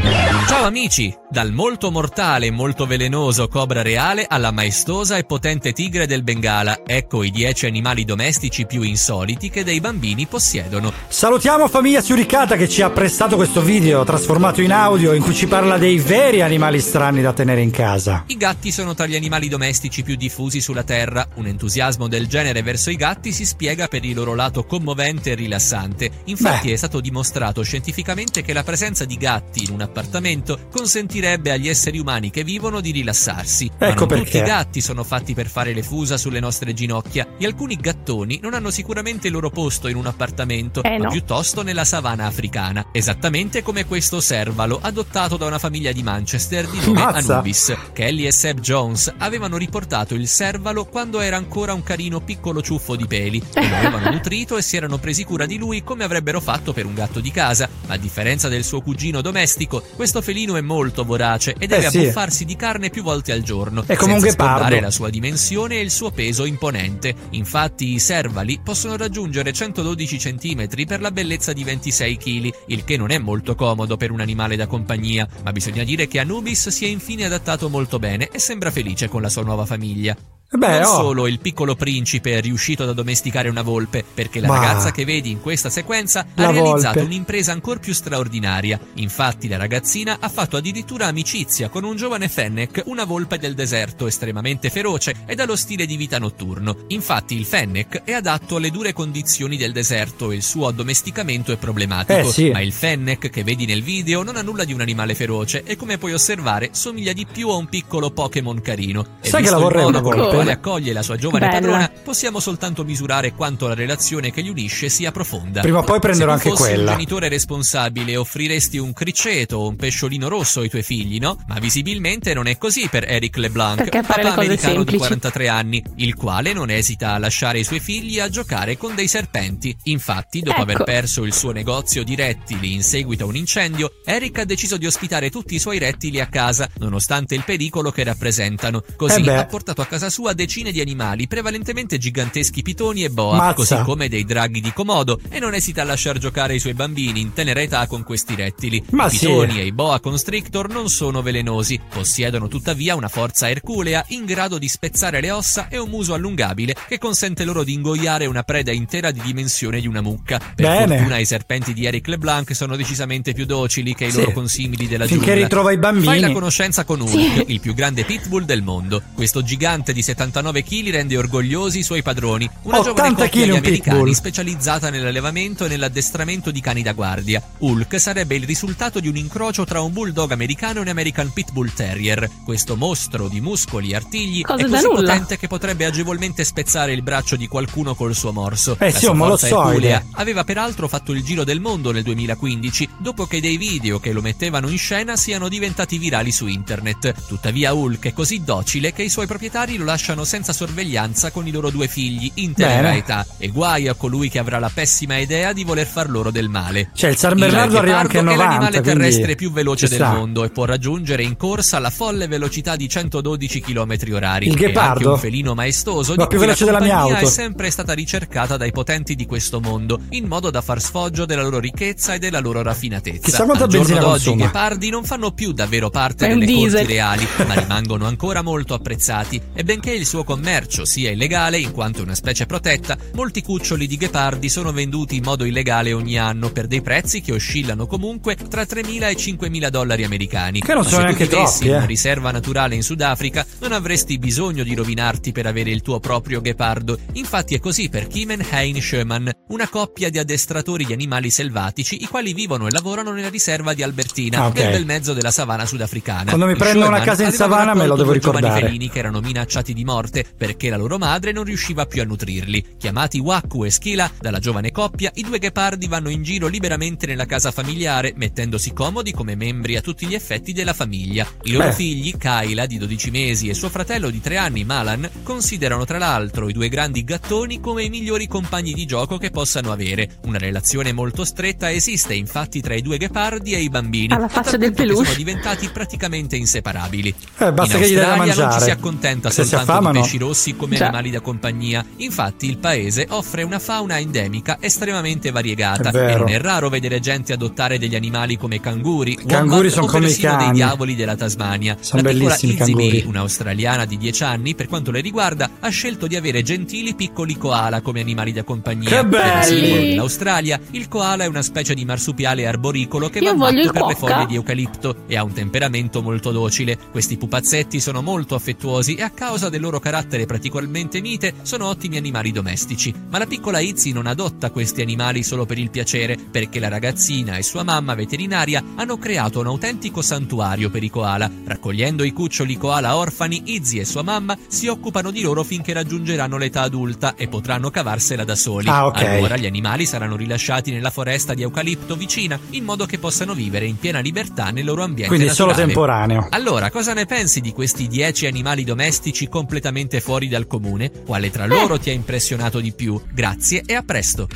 Seven 0.02 0.12
Magics. 0.12 0.39
Ciao 0.46 0.64
amici! 0.64 1.16
Dal 1.28 1.52
molto 1.52 1.92
mortale 1.92 2.46
e 2.46 2.50
molto 2.50 2.86
velenoso 2.86 3.46
cobra 3.46 3.82
reale 3.82 4.26
alla 4.28 4.50
maestosa 4.50 5.16
e 5.16 5.22
potente 5.22 5.72
tigre 5.72 6.06
del 6.06 6.24
Bengala, 6.24 6.80
ecco 6.84 7.22
i 7.22 7.30
10 7.30 7.66
animali 7.66 8.04
domestici 8.04 8.66
più 8.66 8.82
insoliti 8.82 9.48
che 9.48 9.62
dei 9.62 9.80
bambini 9.80 10.26
possiedono. 10.26 10.92
Salutiamo 11.06 11.68
famiglia 11.68 12.00
Suricata 12.00 12.56
che 12.56 12.68
ci 12.68 12.82
ha 12.82 12.90
prestato 12.90 13.36
questo 13.36 13.60
video 13.62 14.02
trasformato 14.02 14.60
in 14.60 14.72
audio 14.72 15.12
in 15.12 15.22
cui 15.22 15.34
ci 15.34 15.46
parla 15.46 15.78
dei 15.78 15.98
veri 15.98 16.42
animali 16.42 16.80
strani 16.80 17.22
da 17.22 17.32
tenere 17.32 17.60
in 17.60 17.70
casa. 17.70 18.24
I 18.26 18.36
gatti 18.36 18.72
sono 18.72 18.94
tra 18.94 19.06
gli 19.06 19.14
animali 19.14 19.48
domestici 19.48 20.02
più 20.02 20.16
diffusi 20.16 20.60
sulla 20.60 20.82
Terra. 20.82 21.28
Un 21.34 21.46
entusiasmo 21.46 22.08
del 22.08 22.26
genere 22.26 22.62
verso 22.62 22.90
i 22.90 22.96
gatti 22.96 23.30
si 23.30 23.46
spiega 23.46 23.86
per 23.86 24.04
il 24.04 24.16
loro 24.16 24.34
lato 24.34 24.64
commovente 24.64 25.30
e 25.30 25.34
rilassante. 25.36 26.10
Infatti 26.24 26.68
Beh. 26.68 26.72
è 26.72 26.76
stato 26.76 26.98
dimostrato 26.98 27.62
scientificamente 27.62 28.42
che 28.42 28.52
la 28.52 28.64
presenza 28.64 29.04
di 29.04 29.16
gatti 29.16 29.62
in 29.62 29.70
un 29.70 29.82
appartamento 29.82 30.29
consentirebbe 30.70 31.50
agli 31.52 31.68
esseri 31.68 31.98
umani 31.98 32.30
che 32.30 32.44
vivono 32.44 32.80
di 32.80 32.90
rilassarsi. 32.90 33.70
Ma 33.78 33.88
Ecco 33.88 33.98
non 34.00 34.08
perché. 34.08 34.24
tutti 34.24 34.36
i 34.38 34.42
gatti 34.42 34.80
sono 34.80 35.04
fatti 35.04 35.34
per 35.34 35.48
fare 35.48 35.72
le 35.72 35.82
fusa 35.82 36.16
sulle 36.16 36.40
nostre 36.40 36.72
ginocchia 36.74 37.34
e 37.38 37.46
alcuni 37.46 37.76
gattoni 37.76 38.38
non 38.42 38.54
hanno 38.54 38.70
sicuramente 38.70 39.26
il 39.26 39.32
loro 39.32 39.50
posto 39.50 39.88
in 39.88 39.96
un 39.96 40.06
appartamento, 40.06 40.82
Eh, 40.82 40.98
ma 40.98 41.04
no. 41.04 41.10
piuttosto 41.10 41.62
nella 41.62 41.84
savana 41.84 42.26
africana. 42.26 42.86
Esattamente 42.92 43.62
come 43.62 43.84
questo 43.86 44.20
servalo 44.20 44.78
adottato 44.80 45.36
da 45.36 45.46
una 45.46 45.58
famiglia 45.58 45.92
di 45.92 46.02
Manchester 46.02 46.68
di 46.68 46.78
nome 46.84 47.00
Mazza. 47.00 47.32
Anubis. 47.34 47.74
Kelly 47.92 48.26
e 48.26 48.32
Seb 48.32 48.60
Jones 48.60 49.12
avevano 49.18 49.56
riportato 49.56 50.14
il 50.14 50.26
servalo 50.28 50.84
quando 50.86 51.20
era 51.20 51.36
ancora 51.36 51.72
un 51.74 51.82
carino 51.82 52.20
piccolo 52.20 52.62
ciuffo 52.62 52.96
di 52.96 53.06
peli 53.06 53.42
e 53.54 53.68
lo 53.68 53.74
avevano 53.76 54.10
nutrito 54.12 54.56
e 54.56 54.62
si 54.62 54.76
erano 54.76 54.98
presi 54.98 55.24
cura 55.24 55.46
di 55.46 55.56
lui 55.58 55.82
come 55.82 56.04
avrebbero 56.04 56.40
fatto 56.40 56.72
per 56.72 56.86
un 56.86 56.94
gatto 56.94 57.20
di 57.20 57.30
casa. 57.30 57.68
A 57.88 57.96
differenza 57.96 58.48
del 58.48 58.64
suo 58.64 58.80
cugino 58.80 59.20
domestico, 59.20 59.82
questo 59.96 60.19
felino 60.22 60.56
è 60.56 60.60
molto 60.60 61.04
vorace 61.04 61.54
e 61.58 61.66
deve 61.66 61.86
Eh, 61.86 61.90
sì. 61.90 61.98
abbuffarsi 61.98 62.44
di 62.44 62.56
carne 62.56 62.90
più 62.90 63.02
volte 63.02 63.32
al 63.32 63.42
giorno. 63.42 63.84
È 63.86 63.96
come 63.96 64.14
un 64.14 64.20
senza 64.20 64.36
ghepardo. 64.36 64.80
la 64.80 64.90
sua 64.90 65.10
dimensione 65.10 65.76
e 65.76 65.80
il 65.80 65.90
suo 65.90 66.10
peso 66.10 66.44
imponente. 66.44 67.14
Infatti 67.30 67.92
i 67.94 67.98
servali 67.98 68.60
possono 68.62 68.96
raggiungere 68.96 69.52
112 69.52 70.16
cm 70.18 70.66
per 70.86 71.00
la 71.00 71.10
bellezza 71.10 71.52
di 71.52 71.64
26 71.64 72.16
kg, 72.16 72.50
il 72.66 72.84
che 72.84 72.96
non 72.96 73.10
è 73.10 73.18
molto 73.18 73.54
comodo 73.54 73.96
per 73.96 74.10
un 74.10 74.20
animale 74.20 74.56
da 74.56 74.66
compagnia, 74.66 75.26
ma 75.44 75.52
bisogna 75.52 75.84
dire 75.84 76.06
che 76.08 76.18
Anubis 76.20 76.68
si 76.68 76.84
è 76.84 76.88
infine 76.88 77.24
adattato 77.24 77.68
molto 77.68 77.98
bene 77.98 78.28
e 78.30 78.38
sembra 78.38 78.70
felice 78.70 79.08
con 79.08 79.22
la 79.22 79.28
sua 79.28 79.42
nuova 79.42 79.64
famiglia. 79.66 80.16
Beh, 80.52 80.80
non 80.80 80.82
oh. 80.82 80.94
solo 80.96 81.26
il 81.28 81.38
piccolo 81.38 81.76
principe 81.76 82.36
è 82.36 82.40
riuscito 82.40 82.82
ad 82.82 82.88
addomesticare 82.88 83.48
una 83.48 83.62
volpe, 83.62 84.04
perché 84.12 84.40
la 84.40 84.48
Ma- 84.48 84.58
ragazza 84.58 84.90
che 84.90 85.04
vedi 85.04 85.30
in 85.30 85.40
questa 85.40 85.70
sequenza 85.70 86.26
La 86.34 86.48
ha 86.48 86.50
realizzato 86.50 86.94
volpe. 86.98 87.00
un'impresa 87.02 87.52
ancora 87.52 87.78
più 87.78 87.94
straordinaria. 87.94 88.80
Infatti 88.94 89.46
la 89.46 89.56
ragazzina 89.56 90.09
ha 90.18 90.28
fatto 90.28 90.56
addirittura 90.56 91.06
amicizia 91.06 91.68
con 91.68 91.84
un 91.84 91.96
giovane 91.96 92.28
Fennec, 92.28 92.82
una 92.86 93.04
volpe 93.04 93.38
del 93.38 93.54
deserto 93.54 94.06
estremamente 94.06 94.70
feroce 94.70 95.14
e 95.26 95.34
dallo 95.34 95.56
stile 95.56 95.86
di 95.86 95.96
vita 95.96 96.18
notturno. 96.18 96.76
Infatti 96.88 97.36
il 97.36 97.44
Fennec 97.44 98.02
è 98.04 98.12
adatto 98.12 98.56
alle 98.56 98.70
dure 98.70 98.92
condizioni 98.92 99.56
del 99.56 99.72
deserto 99.72 100.30
e 100.30 100.36
il 100.36 100.42
suo 100.42 100.66
addomesticamento 100.68 101.52
è 101.52 101.56
problematico. 101.56 102.28
Eh, 102.28 102.32
sì. 102.32 102.50
Ma 102.50 102.60
il 102.60 102.72
Fennec 102.72 103.30
che 103.30 103.44
vedi 103.44 103.66
nel 103.66 103.82
video 103.82 104.22
non 104.22 104.36
ha 104.36 104.42
nulla 104.42 104.64
di 104.64 104.72
un 104.72 104.80
animale 104.80 105.14
feroce 105.14 105.62
e 105.64 105.76
come 105.76 105.98
puoi 105.98 106.12
osservare 106.12 106.70
somiglia 106.72 107.12
di 107.12 107.26
più 107.30 107.48
a 107.50 107.56
un 107.56 107.66
piccolo 107.68 108.10
Pokémon 108.10 108.60
carino. 108.60 109.06
E 109.20 109.28
Sai 109.28 109.42
che 109.42 109.50
la 109.50 109.56
il 109.56 109.62
vorrei 109.62 109.84
una 109.84 110.00
con 110.00 110.14
volpe? 110.16 110.34
quale 110.34 110.52
accoglie 110.52 110.92
la 110.92 111.02
sua 111.02 111.16
giovane 111.16 111.46
Bella. 111.46 111.58
padrona, 111.60 111.92
possiamo 112.02 112.40
soltanto 112.40 112.84
misurare 112.84 113.32
quanto 113.32 113.66
la 113.68 113.74
relazione 113.74 114.30
che 114.30 114.40
li 114.40 114.48
unisce 114.48 114.88
sia 114.88 115.10
profonda. 115.12 115.60
Prima 115.60 115.78
o 115.78 115.82
poi 115.84 116.00
prenderò 116.00 116.36
Se 116.36 116.42
tu 116.42 116.48
anche 116.48 116.58
fossi 116.62 116.70
quella. 116.74 116.90
un 116.90 116.96
genitore 116.96 117.28
responsabile, 117.28 118.16
offriresti 118.16 118.78
un 118.78 118.92
criceto 118.92 119.56
o 119.58 119.68
un 119.68 119.76
pesciolino 120.00 120.28
rosso 120.28 120.60
ai 120.60 120.70
tuoi 120.70 120.82
figli, 120.82 121.18
no? 121.18 121.36
Ma 121.46 121.58
visibilmente 121.58 122.32
non 122.32 122.46
è 122.46 122.56
così 122.56 122.88
per 122.88 123.04
Eric 123.06 123.36
LeBlanc, 123.36 123.88
papà 123.90 124.32
americano 124.32 124.56
semplici. 124.56 124.92
di 124.92 124.96
43 124.96 125.48
anni, 125.48 125.84
il 125.96 126.14
quale 126.14 126.54
non 126.54 126.70
esita 126.70 127.12
a 127.12 127.18
lasciare 127.18 127.58
i 127.58 127.64
suoi 127.64 127.80
figli 127.80 128.18
a 128.18 128.30
giocare 128.30 128.78
con 128.78 128.94
dei 128.94 129.08
serpenti. 129.08 129.76
Infatti, 129.84 130.40
dopo 130.40 130.62
Ecco. 130.62 130.62
aver 130.72 130.84
perso 130.84 131.24
il 131.24 131.34
suo 131.34 131.50
negozio 131.52 132.02
di 132.02 132.14
rettili 132.14 132.72
in 132.72 132.82
seguito 132.82 133.24
a 133.24 133.26
un 133.26 133.36
incendio, 133.36 133.92
Eric 134.04 134.38
ha 134.38 134.44
deciso 134.44 134.78
di 134.78 134.86
ospitare 134.86 135.28
tutti 135.28 135.54
i 135.54 135.58
suoi 135.58 135.78
rettili 135.78 136.18
a 136.20 136.26
casa, 136.28 136.66
nonostante 136.78 137.34
il 137.34 137.42
pericolo 137.44 137.90
che 137.90 138.02
rappresentano. 138.04 138.82
Così 138.96 139.20
Eh 139.20 139.34
ha 139.34 139.44
portato 139.44 139.82
a 139.82 139.86
casa 139.86 140.08
sua 140.08 140.32
decine 140.32 140.72
di 140.72 140.80
animali, 140.80 141.26
prevalentemente 141.26 141.98
giganteschi 141.98 142.62
pitoni 142.62 143.04
e 143.04 143.10
boa, 143.10 143.36
Mazza. 143.36 143.54
così 143.54 143.82
come 143.84 144.08
dei 144.08 144.24
draghi 144.24 144.60
di 144.60 144.72
Komodo, 144.72 145.20
e 145.28 145.38
non 145.40 145.52
esita 145.52 145.82
a 145.82 145.84
lasciar 145.84 146.16
giocare 146.18 146.54
i 146.54 146.58
suoi 146.58 146.74
bambini 146.74 147.20
in 147.20 147.34
tenera 147.34 147.60
età 147.60 147.86
con 147.86 148.02
questi 148.02 148.34
rettili. 148.34 148.82
Ma 148.90 149.06
I 149.06 149.10
sì. 149.10 149.18
pitoni 149.26 149.60
e 149.60 149.66
i 149.66 149.72
boa 149.72 149.89
constrictor 149.98 150.68
non 150.70 150.88
sono 150.88 151.22
velenosi, 151.22 151.80
possiedono 151.88 152.46
tuttavia 152.46 152.94
una 152.94 153.08
forza 153.08 153.48
erculea 153.50 154.04
in 154.08 154.24
grado 154.24 154.58
di 154.58 154.68
spezzare 154.68 155.20
le 155.20 155.30
ossa 155.32 155.66
e 155.68 155.78
un 155.78 155.88
muso 155.90 156.14
allungabile 156.14 156.76
che 156.86 156.98
consente 156.98 157.44
loro 157.44 157.64
di 157.64 157.72
ingoiare 157.72 158.26
una 158.26 158.42
preda 158.44 158.70
intera 158.70 159.10
di 159.10 159.20
dimensione 159.20 159.80
di 159.80 159.86
una 159.88 160.00
mucca. 160.02 160.38
Per 160.38 160.54
Bene. 160.66 160.96
fortuna 160.98 161.18
i 161.18 161.24
serpenti 161.26 161.72
di 161.72 161.86
Eric 161.86 162.06
LeBlanc 162.06 162.54
sono 162.54 162.76
decisamente 162.76 163.32
più 163.32 163.46
docili 163.46 163.94
che 163.94 164.04
i 164.04 164.10
Sì. 164.12 164.18
loro 164.18 164.32
consimili 164.32 164.86
della 164.86 165.06
Finché 165.06 165.24
giungla. 165.26 165.42
ritrova 165.42 165.72
i 165.72 165.78
bambini. 165.78 166.04
Fai 166.04 166.20
la 166.20 166.30
conoscenza 166.30 166.84
con 166.84 167.00
Hulk, 167.00 167.10
Sì. 167.12 167.44
il 167.48 167.60
più 167.60 167.74
grande 167.74 168.04
pitbull 168.04 168.44
del 168.44 168.62
mondo. 168.62 169.02
Questo 169.14 169.42
gigante 169.42 169.92
di 169.92 170.02
79 170.02 170.62
kg 170.62 170.90
rende 170.90 171.16
orgogliosi 171.16 171.78
i 171.78 171.82
suoi 171.82 172.02
padroni, 172.02 172.48
una 172.62 172.78
80 172.78 172.90
giovane 172.90 173.14
coppia 173.14 173.44
di 173.44 173.50
americani 173.50 173.96
pitbull. 173.98 174.12
specializzata 174.12 174.90
nell'allevamento 174.90 175.64
e 175.64 175.68
nell'addestramento 175.68 176.50
di 176.50 176.60
cani 176.60 176.82
da 176.82 176.92
guardia. 176.92 177.42
Hulk 177.58 177.98
sarebbe 177.98 178.34
il 178.36 178.44
risultato 178.44 179.00
di 179.00 179.08
un 179.08 179.16
incrocio 179.16 179.64
tra 179.64 179.79
un 179.82 179.92
bulldog 179.92 180.30
americano 180.32 180.78
e 180.78 180.82
un 180.82 180.88
American 180.88 181.32
Pitbull 181.32 181.72
Terrier. 181.74 182.28
Questo 182.44 182.76
mostro 182.76 183.28
di 183.28 183.40
muscoli 183.40 183.90
e 183.90 183.94
artigli 183.96 184.42
Cose 184.42 184.64
è 184.64 184.68
così 184.68 184.82
nulla. 184.84 185.00
potente 185.12 185.36
che 185.38 185.46
potrebbe 185.48 185.84
agevolmente 185.84 186.44
spezzare 186.44 186.92
il 186.92 187.02
braccio 187.02 187.36
di 187.36 187.46
qualcuno 187.48 187.94
col 187.94 188.14
suo 188.14 188.32
morso. 188.32 188.76
Eh 188.78 188.90
La 188.90 188.98
sì, 188.98 189.04
sua 189.04 189.12
un 189.12 189.18
forza 189.18 189.48
molossoide. 189.48 189.88
erculea 189.88 190.04
aveva 190.12 190.44
peraltro 190.44 190.88
fatto 190.88 191.12
il 191.12 191.22
giro 191.22 191.44
del 191.44 191.60
mondo 191.60 191.92
nel 191.92 192.02
2015 192.02 192.88
dopo 192.98 193.26
che 193.26 193.40
dei 193.40 193.56
video 193.56 193.98
che 194.00 194.12
lo 194.12 194.20
mettevano 194.20 194.68
in 194.68 194.78
scena 194.78 195.16
siano 195.16 195.48
diventati 195.48 195.98
virali 195.98 196.32
su 196.32 196.46
internet. 196.46 197.26
Tuttavia 197.26 197.72
Hulk 197.72 198.06
è 198.06 198.12
così 198.12 198.42
docile 198.42 198.92
che 198.92 199.02
i 199.02 199.08
suoi 199.08 199.26
proprietari 199.26 199.76
lo 199.76 199.84
lasciano 199.84 200.24
senza 200.24 200.52
sorveglianza 200.52 201.30
con 201.30 201.46
i 201.46 201.50
loro 201.50 201.70
due 201.70 201.88
figli 201.88 202.30
in 202.34 202.52
tenera 202.54 202.94
età 202.94 203.26
e 203.38 203.48
guai 203.48 203.88
a 203.88 203.94
colui 203.94 204.28
che 204.28 204.38
avrà 204.38 204.58
la 204.58 204.70
pessima 204.72 205.16
idea 205.18 205.52
di 205.52 205.64
voler 205.64 205.86
far 205.86 206.08
loro 206.10 206.30
del 206.30 206.48
male. 206.48 206.90
Cioè, 206.94 207.10
il 207.10 207.16
San 207.16 207.36
Bernardo 207.38 207.78
arriva 207.78 207.98
anche 207.98 208.18
a 208.18 208.22
Ghepardo 208.22 208.30
90, 208.30 208.42
è 208.42 208.46
l'animale 208.46 208.80
quindi 208.80 208.98
terrestre 209.00 209.34
più 209.34 209.50
veloce 209.52 209.69
ci 209.76 209.86
del 209.88 209.98
sta. 209.98 210.12
mondo 210.14 210.44
e 210.44 210.50
può 210.50 210.64
raggiungere 210.64 211.22
in 211.22 211.36
corsa 211.36 211.78
la 211.78 211.90
folle 211.90 212.26
velocità 212.26 212.76
di 212.76 212.88
112 212.88 213.60
km 213.60 213.96
orari. 214.12 214.46
Il 214.46 214.52
È 214.52 214.54
anche 214.56 214.66
ghepardo? 214.66 215.12
un 215.12 215.18
felino 215.18 215.54
maestoso 215.54 216.14
di 216.16 216.26
più 216.26 216.38
cui 216.38 216.46
la 216.46 216.54
veloce 216.54 216.64
della 216.64 216.80
mia 216.80 216.94
compagnia 216.96 217.16
auto. 217.16 217.26
è 217.26 217.30
sempre 217.30 217.70
stata 217.70 217.92
ricercata 217.92 218.56
dai 218.56 218.70
potenti 218.72 219.14
di 219.14 219.26
questo 219.26 219.60
mondo, 219.60 220.00
in 220.10 220.26
modo 220.26 220.50
da 220.50 220.60
far 220.60 220.80
sfoggio 220.80 221.24
della 221.26 221.42
loro 221.42 221.58
ricchezza 221.58 222.14
e 222.14 222.18
della 222.18 222.40
loro 222.40 222.62
raffinatezza. 222.62 223.20
Chissà 223.20 223.44
quanta 223.44 223.64
Al 223.64 223.70
giorno 223.70 223.98
d'oggi 223.98 224.30
i 224.30 224.36
ghepardi 224.36 224.90
non 224.90 225.04
fanno 225.04 225.32
più 225.32 225.52
davvero 225.52 225.90
parte 225.90 226.26
È 226.26 226.28
delle 226.30 226.44
diesel. 226.46 226.78
corti 226.80 226.92
reali, 226.92 227.26
ma 227.46 227.54
rimangono 227.54 228.06
ancora 228.06 228.42
molto 228.42 228.74
apprezzati 228.74 229.40
e 229.52 229.64
benché 229.64 229.92
il 229.92 230.06
suo 230.06 230.24
commercio 230.24 230.84
sia 230.84 231.10
illegale 231.10 231.58
in 231.58 231.72
quanto 231.72 232.00
è 232.00 232.02
una 232.02 232.14
specie 232.14 232.46
protetta, 232.46 232.96
molti 233.14 233.42
cuccioli 233.42 233.86
di 233.86 233.96
ghepardi 233.96 234.48
sono 234.48 234.72
venduti 234.72 235.16
in 235.16 235.22
modo 235.24 235.44
illegale 235.44 235.92
ogni 235.92 236.18
anno 236.18 236.50
per 236.50 236.66
dei 236.66 236.80
prezzi 236.82 237.20
che 237.20 237.32
oscillano 237.32 237.86
comunque 237.86 238.36
tra 238.36 238.62
3.000 238.62 239.08
e 239.10 239.16
5.000 239.16 239.49
dollari 239.70 240.04
americani. 240.04 240.60
Che 240.60 240.74
non 240.74 240.84
sono 240.84 241.02
neanche 241.04 241.26
troppi, 241.26 241.68
eh. 241.68 241.76
una 241.76 241.84
riserva 241.86 242.30
naturale 242.30 242.74
in 242.74 242.82
Sudafrica, 242.82 243.44
non 243.60 243.72
avresti 243.72 244.18
bisogno 244.18 244.62
di 244.62 244.74
rovinarti 244.74 245.32
per 245.32 245.46
avere 245.46 245.70
il 245.70 245.82
tuo 245.82 245.98
proprio 246.00 246.40
ghepardo. 246.40 246.98
Infatti 247.14 247.54
è 247.54 247.58
così 247.58 247.88
per 247.88 248.06
Kim 248.06 248.30
e 248.30 248.38
Hein 248.50 248.80
Schumann, 248.80 249.28
una 249.48 249.68
coppia 249.68 250.08
di 250.10 250.18
addestratori 250.18 250.84
di 250.84 250.92
animali 250.92 251.30
selvatici 251.30 252.02
i 252.02 252.06
quali 252.06 252.32
vivono 252.32 252.66
e 252.66 252.70
lavorano 252.70 253.12
nella 253.12 253.28
riserva 253.28 253.74
di 253.74 253.82
Albertina, 253.82 254.42
Ah, 254.42 254.46
ok. 254.46 254.54
nel 254.58 254.70
bel 254.70 254.84
mezzo 254.86 255.12
della 255.12 255.30
savana 255.30 255.66
sudafricana. 255.66 256.24
Quando 256.30 256.46
mi 256.46 256.52
I 256.52 256.56
prendo 256.56 256.86
una 256.86 256.98
Schumann 256.98 257.04
casa 257.06 257.24
in 257.24 257.32
savana 257.32 257.74
me 257.74 257.86
lo 257.86 257.96
devo 257.96 258.12
ricordare. 258.12 258.60
felini 258.60 258.88
che 258.88 258.98
erano 258.98 259.20
minacciati 259.20 259.72
di 259.74 259.84
morte 259.84 260.24
perché 260.36 260.70
la 260.70 260.76
loro 260.76 260.98
madre 260.98 261.32
non 261.32 261.44
riusciva 261.44 261.86
più 261.86 262.02
a 262.02 262.04
nutrirli. 262.04 262.76
Chiamati 262.78 263.18
Wakku 263.18 263.64
e 263.64 263.70
Skila 263.70 264.10
dalla 264.20 264.38
giovane 264.38 264.70
coppia, 264.70 265.10
i 265.14 265.22
due 265.22 265.38
ghepardi 265.38 265.88
vanno 265.88 266.10
in 266.10 266.22
giro 266.22 266.46
liberamente 266.46 267.06
nella 267.06 267.26
casa 267.26 267.50
familiare, 267.50 268.12
mettendosi 268.16 268.72
comodi 268.72 269.12
come 269.12 269.34
membri 269.40 269.76
a 269.76 269.80
tutti 269.80 270.06
gli 270.06 270.12
effetti 270.14 270.52
della 270.52 270.74
famiglia. 270.74 271.26
I 271.44 271.52
loro 271.52 271.68
Beh. 271.68 271.72
figli, 271.72 272.14
Kyla 272.18 272.66
di 272.66 272.76
12 272.76 273.10
mesi 273.10 273.48
e 273.48 273.54
suo 273.54 273.70
fratello 273.70 274.10
di 274.10 274.20
3 274.20 274.36
anni, 274.36 274.64
Malan, 274.64 275.08
considerano 275.22 275.86
tra 275.86 275.96
l'altro 275.96 276.50
i 276.50 276.52
due 276.52 276.68
grandi 276.68 277.02
gattoni 277.04 277.58
come 277.58 277.84
i 277.84 277.88
migliori 277.88 278.26
compagni 278.28 278.72
di 278.74 278.84
gioco 278.84 279.16
che 279.16 279.30
possano 279.30 279.72
avere. 279.72 280.18
Una 280.26 280.36
relazione 280.36 280.92
molto 280.92 281.24
stretta 281.24 281.70
esiste 281.72 282.12
infatti 282.12 282.60
tra 282.60 282.74
i 282.74 282.82
due 282.82 282.98
ghepardi 282.98 283.54
e 283.54 283.60
i 283.62 283.70
bambini, 283.70 284.12
Alla 284.12 284.28
faccia 284.28 284.58
del 284.58 284.74
peluche. 284.74 285.04
sono 285.04 285.16
diventati 285.16 285.68
praticamente 285.70 286.36
inseparabili. 286.36 287.14
Eh, 287.38 287.52
basta 287.52 287.76
in 287.76 287.82
che 287.82 287.88
gli 287.90 287.94
dai 287.94 288.04
da 288.04 288.12
Australia 288.12 288.44
non 288.44 288.52
ci 288.58 288.64
si 288.64 288.70
accontenta 288.70 289.30
Se 289.30 289.42
si 289.42 289.48
soltanto 289.48 289.72
affamano. 289.72 289.94
di 289.94 290.00
pesci 290.02 290.18
rossi 290.18 290.54
come 290.56 290.76
Già. 290.76 290.84
animali 290.84 291.10
da 291.10 291.20
compagnia. 291.22 291.82
Infatti 291.96 292.46
il 292.46 292.58
paese 292.58 293.06
offre 293.08 293.42
una 293.42 293.58
fauna 293.58 293.98
endemica 293.98 294.58
estremamente 294.60 295.30
variegata 295.30 295.90
e 295.90 296.16
non 296.16 296.28
è 296.28 296.38
raro 296.40 296.68
vedere 296.68 297.00
gente 297.00 297.32
adottare 297.32 297.78
degli 297.78 297.94
animali 297.94 298.36
come 298.36 298.60
canguri, 298.60 299.16
canguri 299.30 299.70
sono 299.70 299.86
come 299.86 299.98
i 300.06 300.08
persino 300.08 300.36
dei 300.36 300.44
cani. 300.46 300.52
diavoli 300.56 300.94
della 300.94 301.16
Tasmania. 301.16 301.76
Sono 301.80 302.02
La 302.02 302.08
piccola 302.10 302.28
bellissimi 302.30 302.52
i 302.52 302.56
Izzy 302.56 302.74
Bee, 302.74 302.88
canguri. 302.90 303.08
un'australiana 303.08 303.84
di 303.84 303.96
10 303.98 304.22
anni, 304.24 304.54
per 304.54 304.66
quanto 304.68 304.90
le 304.90 305.00
riguarda, 305.00 305.50
ha 305.60 305.68
scelto 305.68 306.06
di 306.06 306.16
avere 306.16 306.42
gentili 306.42 306.94
piccoli 306.94 307.36
koala 307.36 307.80
come 307.80 308.00
animali 308.00 308.32
da 308.32 308.42
compagnia. 308.44 308.88
Che 308.88 308.94
Per 308.96 309.04
il 309.04 309.08
belli! 309.08 309.60
simbolo 309.60 309.80
dell'Australia, 309.80 310.60
il 310.72 310.88
koala 310.88 311.24
è 311.24 311.26
una 311.26 311.42
specie 311.42 311.74
di 311.74 311.84
marsupiale 311.84 312.46
arboricolo 312.46 313.08
che 313.08 313.18
Io 313.20 313.36
va 313.36 313.50
matto 313.52 313.70
per 313.72 313.84
le 313.86 313.94
foglie 313.94 314.26
di 314.26 314.34
eucalipto 314.34 314.96
e 315.06 315.16
ha 315.16 315.22
un 315.22 315.32
temperamento 315.32 316.02
molto 316.02 316.32
docile. 316.32 316.76
Questi 316.90 317.16
pupazzetti 317.16 317.80
sono 317.80 318.02
molto 318.02 318.34
affettuosi 318.34 318.94
e 318.94 319.02
a 319.02 319.10
causa 319.10 319.48
del 319.48 319.60
loro 319.60 319.78
carattere 319.80 320.26
particolarmente 320.26 321.00
mite 321.00 321.34
sono 321.42 321.66
ottimi 321.66 321.96
animali 321.96 322.32
domestici. 322.32 322.92
Ma 323.10 323.18
la 323.18 323.26
piccola 323.26 323.60
Izzy 323.60 323.92
non 323.92 324.06
adotta 324.06 324.50
questi 324.50 324.80
animali 324.82 325.22
solo 325.22 325.46
per 325.46 325.58
il 325.58 325.70
piacere, 325.70 326.16
perché 326.30 326.58
la 326.58 326.68
ragazzina 326.68 327.36
e 327.36 327.42
sua 327.42 327.62
mamma 327.62 327.94
veterinaria 327.94 328.62
hanno 328.76 328.96
creato 328.98 329.18
un 329.40 329.46
autentico 329.46 330.02
santuario 330.02 330.70
per 330.70 330.82
i 330.82 330.90
koala. 330.90 331.30
Raccogliendo 331.44 332.04
i 332.04 332.12
cuccioli 332.12 332.56
koala 332.56 332.96
orfani, 332.96 333.42
Izzy 333.46 333.78
e 333.78 333.84
sua 333.84 334.02
mamma 334.02 334.36
si 334.48 334.66
occupano 334.68 335.10
di 335.10 335.20
loro 335.20 335.42
finché 335.42 335.72
raggiungeranno 335.72 336.36
l'età 336.36 336.62
adulta 336.62 337.14
e 337.16 337.28
potranno 337.28 337.70
cavarsela 337.70 338.24
da 338.24 338.34
soli. 338.34 338.68
Ah, 338.68 338.86
ok. 338.86 339.02
Allora 339.02 339.36
gli 339.36 339.46
animali 339.46 339.86
saranno 339.86 340.16
rilasciati 340.16 340.70
nella 340.72 340.90
foresta 340.90 341.34
di 341.34 341.42
eucalipto 341.42 341.96
vicina, 341.96 342.38
in 342.50 342.64
modo 342.64 342.86
che 342.86 342.98
possano 342.98 343.34
vivere 343.34 343.66
in 343.66 343.78
piena 343.78 344.00
libertà 344.00 344.50
nel 344.50 344.64
loro 344.64 344.82
ambiente 344.82 345.14
Quindi 345.14 345.26
è 345.26 345.34
solo 345.34 345.50
naturale. 345.50 345.72
temporaneo. 345.72 346.26
Allora, 346.30 346.70
cosa 346.70 346.92
ne 346.94 347.06
pensi 347.06 347.40
di 347.40 347.52
questi 347.52 347.88
10 347.88 348.26
animali 348.26 348.64
domestici 348.64 349.28
completamente 349.28 350.00
fuori 350.00 350.28
dal 350.28 350.46
comune? 350.46 350.90
Quale 351.04 351.30
tra 351.30 351.46
loro 351.46 351.78
ti 351.78 351.90
ha 351.90 351.92
impressionato 351.92 352.60
di 352.60 352.72
più? 352.72 353.00
Grazie 353.12 353.62
e 353.66 353.74
a 353.74 353.82
presto. 353.82 354.28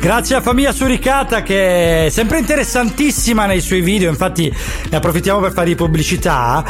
Grazie 0.00 0.36
a 0.36 0.40
famiglia 0.40 0.72
Suricata 0.72 1.42
che 1.42 2.06
è 2.06 2.08
sempre 2.08 2.38
interessantissima 2.38 3.44
nei 3.44 3.60
suoi 3.60 3.82
video, 3.82 4.08
infatti 4.08 4.29
ne 4.32 4.96
approfittiamo 4.96 5.40
per 5.40 5.52
fare 5.52 5.74
pubblicità. 5.74 6.64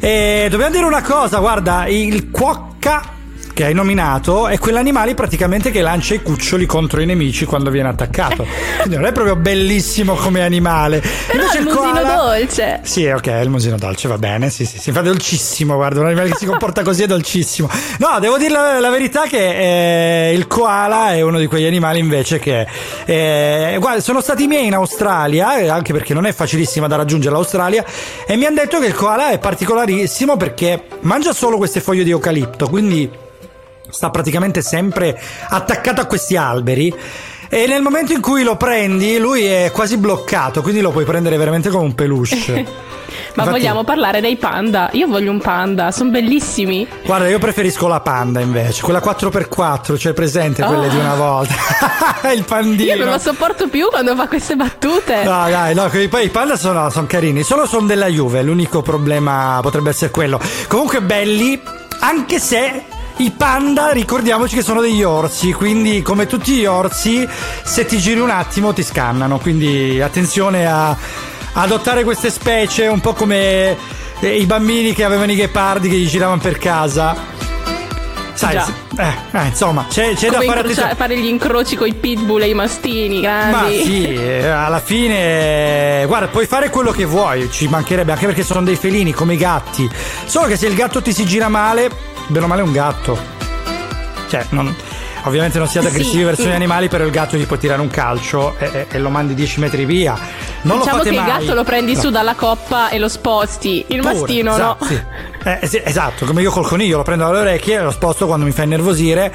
E 0.00 0.46
dobbiamo 0.50 0.72
dire 0.72 0.84
una 0.84 1.02
cosa, 1.02 1.38
guarda, 1.38 1.86
il 1.86 2.30
cuocca 2.30 3.14
che 3.56 3.64
hai 3.64 3.72
nominato 3.72 4.48
è 4.48 4.58
quell'animale 4.58 5.14
praticamente 5.14 5.70
che 5.70 5.80
lancia 5.80 6.12
i 6.12 6.20
cuccioli 6.20 6.66
contro 6.66 7.00
i 7.00 7.06
nemici 7.06 7.46
quando 7.46 7.70
viene 7.70 7.88
attaccato. 7.88 8.44
Quindi 8.80 8.96
non 8.96 9.06
è 9.06 9.12
proprio 9.12 9.34
bellissimo 9.34 10.14
come 10.14 10.42
animale. 10.42 11.00
Però 11.00 11.40
Invece 11.40 11.58
il 11.60 11.66
il 11.66 11.72
musino 11.72 11.90
koala- 11.90 12.14
dolce. 12.16 12.80
Sì, 12.82 13.06
ok, 13.06 13.26
il 13.42 13.48
musino 13.48 13.76
dolce 13.78 14.08
va 14.08 14.18
bene, 14.18 14.50
sì, 14.50 14.66
sì, 14.66 14.78
si 14.78 14.92
fa 14.92 15.00
dolcissimo, 15.00 15.74
guarda, 15.74 16.00
un 16.00 16.06
animale 16.06 16.28
che 16.28 16.36
si 16.36 16.44
comporta 16.44 16.82
così 16.82 17.04
è 17.04 17.06
dolcissimo. 17.06 17.66
No, 17.98 18.18
devo 18.20 18.36
dire 18.36 18.50
la, 18.52 18.78
la 18.78 18.90
verità 18.90 19.22
che 19.22 20.28
eh, 20.28 20.34
il 20.34 20.46
koala 20.46 21.12
è 21.14 21.22
uno 21.22 21.38
di 21.38 21.46
quegli 21.46 21.64
animali 21.64 21.98
invece 21.98 22.38
che... 22.38 22.66
eh, 23.06 23.76
guarda, 23.80 24.02
sono 24.02 24.20
stati 24.20 24.46
miei 24.46 24.66
in 24.66 24.74
Australia, 24.74 25.56
eh, 25.56 25.68
anche 25.68 25.94
perché 25.94 26.12
non 26.12 26.26
è 26.26 26.32
facilissima 26.34 26.88
da 26.88 26.96
raggiungere 26.96 27.32
l'Australia, 27.34 27.82
e 28.26 28.36
mi 28.36 28.44
hanno 28.44 28.56
detto 28.56 28.78
che 28.80 28.86
il 28.86 28.94
koala 28.94 29.30
è 29.30 29.38
particolarissimo 29.38 30.36
perché 30.36 30.82
mangia 31.00 31.32
solo 31.32 31.56
queste 31.56 31.80
foglie 31.80 32.04
di 32.04 32.10
eucalipto, 32.10 32.68
quindi 32.68 33.24
sta 33.96 34.10
praticamente 34.10 34.62
sempre 34.62 35.18
attaccato 35.48 36.00
a 36.00 36.04
questi 36.04 36.36
alberi. 36.36 36.94
E 37.48 37.66
nel 37.68 37.80
momento 37.80 38.12
in 38.12 38.20
cui 38.20 38.42
lo 38.42 38.56
prendi, 38.56 39.18
lui 39.18 39.44
è 39.44 39.70
quasi 39.72 39.96
bloccato, 39.98 40.62
quindi 40.62 40.80
lo 40.80 40.90
puoi 40.90 41.04
prendere 41.04 41.36
veramente 41.36 41.70
come 41.70 41.84
un 41.84 41.94
peluche. 41.94 42.34
Ma 43.36 43.42
Infatti- 43.44 43.50
vogliamo 43.50 43.84
parlare 43.84 44.20
dei 44.20 44.36
panda? 44.36 44.88
Io 44.92 45.06
voglio 45.06 45.30
un 45.30 45.40
panda, 45.40 45.92
sono 45.92 46.10
bellissimi. 46.10 46.86
Guarda, 47.04 47.28
io 47.28 47.38
preferisco 47.38 47.86
la 47.86 48.00
panda 48.00 48.40
invece, 48.40 48.82
quella 48.82 48.98
4x4, 49.00 49.96
cioè 49.96 50.12
presente 50.12 50.64
quelle 50.64 50.86
Ah. 50.86 50.90
di 50.90 50.96
una 50.96 51.14
volta. 51.14 51.54
il 52.34 52.42
pandino. 52.44 52.94
Io 52.94 53.04
non 53.04 53.12
lo 53.12 53.18
sopporto 53.18 53.68
più 53.68 53.88
quando 53.90 54.16
fa 54.16 54.26
queste 54.26 54.56
battute. 54.56 55.22
No, 55.22 55.48
dai, 55.48 55.74
no, 55.74 55.88
poi 56.08 56.24
i 56.24 56.28
panda 56.30 56.56
sono, 56.56 56.90
sono 56.90 57.06
carini, 57.06 57.42
solo 57.44 57.66
sono 57.66 57.86
della 57.86 58.08
Juve, 58.08 58.42
l'unico 58.42 58.82
problema 58.82 59.60
potrebbe 59.62 59.90
essere 59.90 60.10
quello. 60.10 60.40
Comunque 60.66 61.00
belli, 61.00 61.60
anche 62.00 62.40
se 62.40 62.82
i 63.18 63.30
panda 63.30 63.92
ricordiamoci 63.92 64.56
che 64.56 64.62
sono 64.62 64.80
degli 64.80 65.02
orsi, 65.02 65.52
quindi 65.52 66.02
come 66.02 66.26
tutti 66.26 66.52
gli 66.52 66.66
orsi, 66.66 67.26
se 67.64 67.86
ti 67.86 67.98
giri 67.98 68.20
un 68.20 68.30
attimo 68.30 68.74
ti 68.74 68.82
scannano, 68.82 69.38
quindi 69.38 70.00
attenzione 70.02 70.66
a 70.66 70.94
adottare 71.54 72.04
queste 72.04 72.30
specie, 72.30 72.86
un 72.88 73.00
po' 73.00 73.14
come 73.14 73.76
eh, 74.20 74.36
i 74.36 74.44
bambini 74.44 74.92
che 74.92 75.04
avevano 75.04 75.32
i 75.32 75.36
ghepardi 75.36 75.88
che 75.88 75.96
gli 75.96 76.08
giravano 76.08 76.40
per 76.40 76.58
casa. 76.58 77.34
Sai, 78.34 78.56
eh, 78.98 79.14
eh, 79.32 79.46
insomma, 79.46 79.86
c'è, 79.88 80.12
c'è 80.12 80.28
da 80.28 80.42
fare 80.42 80.60
attenzione. 80.60 80.94
fare 80.94 81.16
gli 81.16 81.24
incroci 81.24 81.74
con 81.74 81.86
i 81.86 81.94
pitbull 81.94 82.42
e 82.42 82.48
i 82.50 82.54
mastini 82.54 83.22
grandi. 83.22 83.50
Ma 83.50 83.82
sì, 83.82 84.12
eh, 84.12 84.46
alla 84.46 84.80
fine, 84.80 86.04
guarda, 86.06 86.28
puoi 86.28 86.46
fare 86.46 86.68
quello 86.68 86.90
che 86.90 87.06
vuoi, 87.06 87.50
ci 87.50 87.66
mancherebbe, 87.66 88.12
anche 88.12 88.26
perché 88.26 88.42
sono 88.42 88.62
dei 88.62 88.76
felini 88.76 89.12
come 89.12 89.34
i 89.34 89.38
gatti. 89.38 89.88
Solo 90.26 90.48
che 90.48 90.58
se 90.58 90.66
il 90.66 90.74
gatto 90.74 91.00
ti 91.00 91.14
si 91.14 91.24
gira 91.24 91.48
male, 91.48 91.90
bene 92.28 92.44
o 92.44 92.48
male 92.48 92.60
è 92.62 92.64
un 92.64 92.72
gatto. 92.72 93.18
Cioè, 94.28 94.44
non- 94.50 94.74
ovviamente 95.24 95.58
non 95.58 95.68
siate 95.68 95.88
Sì, 95.88 95.94
aggressivi 95.94 96.22
verso 96.24 96.42
mm. 96.46 96.50
gli 96.50 96.54
animali, 96.54 96.88
però 96.88 97.04
il 97.04 97.10
gatto 97.10 97.36
gli 97.36 97.44
può 97.46 97.56
tirare 97.56 97.80
un 97.80 97.88
calcio 97.88 98.56
e, 98.58 98.70
e- 98.72 98.86
e 98.90 98.98
lo 98.98 99.10
mandi 99.10 99.34
10 99.34 99.60
metri 99.60 99.84
via. 99.84 100.16
Non 100.62 100.78
diciamo 100.78 101.02
che 101.02 101.10
mai. 101.12 101.18
il 101.20 101.24
gatto 101.24 101.54
lo 101.54 101.64
prendi 101.64 101.94
No. 101.94 102.00
su 102.00 102.10
dalla 102.10 102.34
coppa 102.34 102.88
e 102.90 102.98
lo 102.98 103.08
sposti. 103.08 103.84
Il 103.88 104.00
Pure, 104.00 104.12
mastino 104.14 104.52
esatto, 104.52 104.84
no. 104.84 104.90
sì. 104.90 105.02
Eh, 105.44 105.66
sì, 105.66 105.80
esatto, 105.84 106.26
come 106.26 106.42
io 106.42 106.50
col 106.50 106.66
coniglio 106.66 106.96
lo 106.96 107.02
prendo 107.04 107.24
dalle 107.26 107.38
orecchie 107.38 107.76
e 107.78 107.82
lo 107.82 107.90
sposto 107.92 108.26
quando 108.26 108.44
mi 108.44 108.52
fa 108.52 108.62
innervosire. 108.64 109.32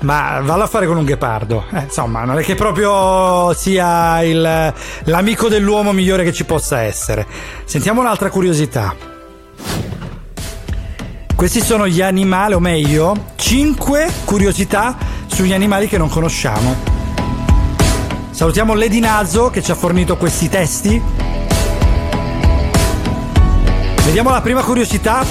Ma 0.00 0.40
vallo 0.42 0.64
a 0.64 0.66
fare 0.66 0.86
con 0.86 0.98
un 0.98 1.04
ghepardo. 1.06 1.64
Eh, 1.72 1.80
insomma, 1.84 2.24
non 2.24 2.38
è 2.38 2.42
che 2.42 2.54
proprio 2.54 3.54
sia 3.54 4.22
il- 4.22 4.74
l'amico 5.04 5.48
dell'uomo 5.48 5.92
migliore 5.92 6.22
che 6.22 6.34
ci 6.34 6.44
possa 6.44 6.80
essere. 6.82 7.26
Sentiamo 7.64 8.02
un'altra 8.02 8.28
curiosità. 8.28 8.94
Questi 11.36 11.60
sono 11.60 11.86
gli 11.86 12.00
animali, 12.00 12.54
o 12.54 12.60
meglio, 12.60 13.14
5 13.36 14.10
curiosità 14.24 14.96
sugli 15.26 15.52
animali 15.52 15.86
che 15.86 15.98
non 15.98 16.08
conosciamo. 16.08 16.74
Salutiamo 18.30 18.74
Lady 18.74 19.00
Nazo 19.00 19.50
che 19.50 19.62
ci 19.62 19.70
ha 19.70 19.74
fornito 19.74 20.16
questi 20.16 20.48
testi. 20.48 21.00
Vediamo 24.06 24.30
la 24.30 24.40
prima 24.40 24.62
curiosità 24.62 25.26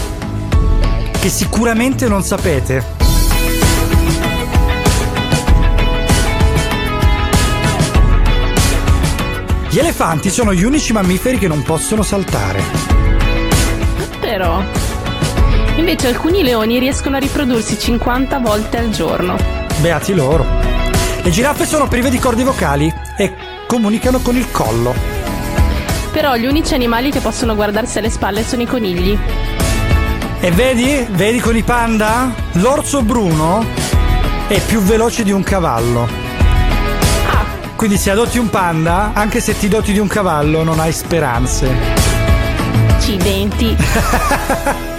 che 1.20 1.30
sicuramente 1.30 2.08
non 2.08 2.22
sapete. 2.22 2.86
Gli 9.70 9.80
elefanti 9.80 10.30
sono 10.30 10.54
gli 10.54 10.64
unici 10.64 10.94
mammiferi 10.94 11.40
che 11.40 11.48
non 11.48 11.64
possono 11.64 12.04
saltare. 12.04 12.62
Però. 14.20 14.85
Invece 15.78 16.08
alcuni 16.08 16.42
leoni 16.42 16.80
riescono 16.80 17.18
a 17.18 17.20
riprodursi 17.20 17.78
50 17.78 18.40
volte 18.40 18.78
al 18.78 18.90
giorno. 18.92 19.36
Beati 19.80 20.14
loro. 20.14 20.46
Le 21.22 21.30
giraffe 21.30 21.66
sono 21.66 21.88
prive 21.88 22.10
di 22.10 22.18
corde 22.18 22.44
vocali 22.44 22.92
e 23.18 23.36
comunicano 23.68 24.20
con 24.20 24.38
il 24.38 24.50
collo. 24.52 24.96
Però 26.14 26.36
gli 26.38 26.46
unici 26.46 26.74
animali 26.74 27.12
che 27.12 27.20
possono 27.20 27.56
guardarsi 27.56 27.98
alle 27.98 28.10
spalle 28.10 28.46
sono 28.46 28.62
i 28.62 28.66
conigli. 28.66 29.18
E 30.40 30.52
vedi? 30.52 31.06
Vedi 31.10 31.40
con 31.40 31.58
i 31.58 31.64
panda? 31.64 32.34
L'orso 32.54 33.02
bruno 33.02 33.66
è 34.48 34.60
più 34.62 34.80
veloce 34.80 35.24
di 35.24 35.32
un 35.32 35.44
cavallo. 35.44 36.08
Quindi 37.76 37.98
se 37.98 38.12
adotti 38.12 38.38
un 38.38 38.50
panda, 38.50 39.12
anche 39.14 39.42
se 39.42 39.58
ti 39.58 39.68
doti 39.68 39.92
di 39.92 40.00
un 40.00 40.08
cavallo, 40.08 40.64
non 40.64 40.80
hai 40.80 40.94
speranze. 40.94 41.70
Accidenti. 42.88 43.76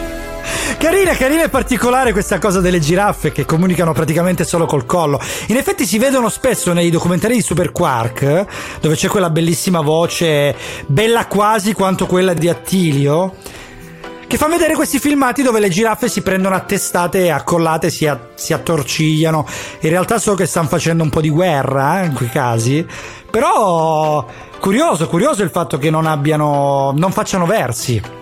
Carina, 0.87 1.17
carina 1.17 1.43
e 1.43 1.49
particolare 1.49 2.13
questa 2.13 2.39
cosa 2.39 2.61
delle 2.61 2.79
giraffe 2.79 3.33
che 3.33 3.45
comunicano 3.45 3.93
praticamente 3.93 4.45
solo 4.45 4.67
col 4.67 4.87
collo. 4.87 5.21
In 5.49 5.57
effetti 5.57 5.85
si 5.85 5.99
vedono 5.99 6.29
spesso 6.29 6.73
nei 6.73 6.91
documentari 6.91 7.35
di 7.35 7.43
Super 7.43 7.73
Quark, 7.73 8.79
dove 8.81 8.95
c'è 8.95 9.09
quella 9.09 9.29
bellissima 9.29 9.81
voce, 9.81 10.55
bella 10.87 11.27
quasi 11.27 11.73
quanto 11.73 12.07
quella 12.07 12.35
di 12.35 12.49
Attilio, 12.49 13.35
che 14.29 14.37
fa 14.37 14.47
vedere 14.47 14.77
questi 14.77 15.01
filmati 15.01 15.43
dove 15.43 15.59
le 15.59 15.71
giraffe 15.71 16.09
si 16.09 16.23
prendono 16.23 16.55
a 16.55 16.61
testate 16.61 17.33
accollate, 17.33 17.91
si, 17.91 18.07
a- 18.07 18.29
si 18.37 18.53
attorcigliano. 18.53 19.45
In 19.81 19.91
realtà 19.91 20.21
so 20.21 20.37
che 20.37 20.47
stanno 20.47 20.69
facendo 20.69 21.03
un 21.03 21.11
po' 21.11 21.21
di 21.21 21.31
guerra 21.31 22.03
eh, 22.03 22.07
in 22.07 22.13
quei 22.13 22.29
casi. 22.29 22.87
Però 23.29 24.25
curioso, 24.61 25.09
curioso 25.09 25.43
il 25.43 25.51
fatto 25.51 25.79
che 25.79 25.91
non 25.91 26.07
abbiano. 26.07 26.95
non 26.97 27.11
facciano 27.11 27.45
versi. 27.45 28.16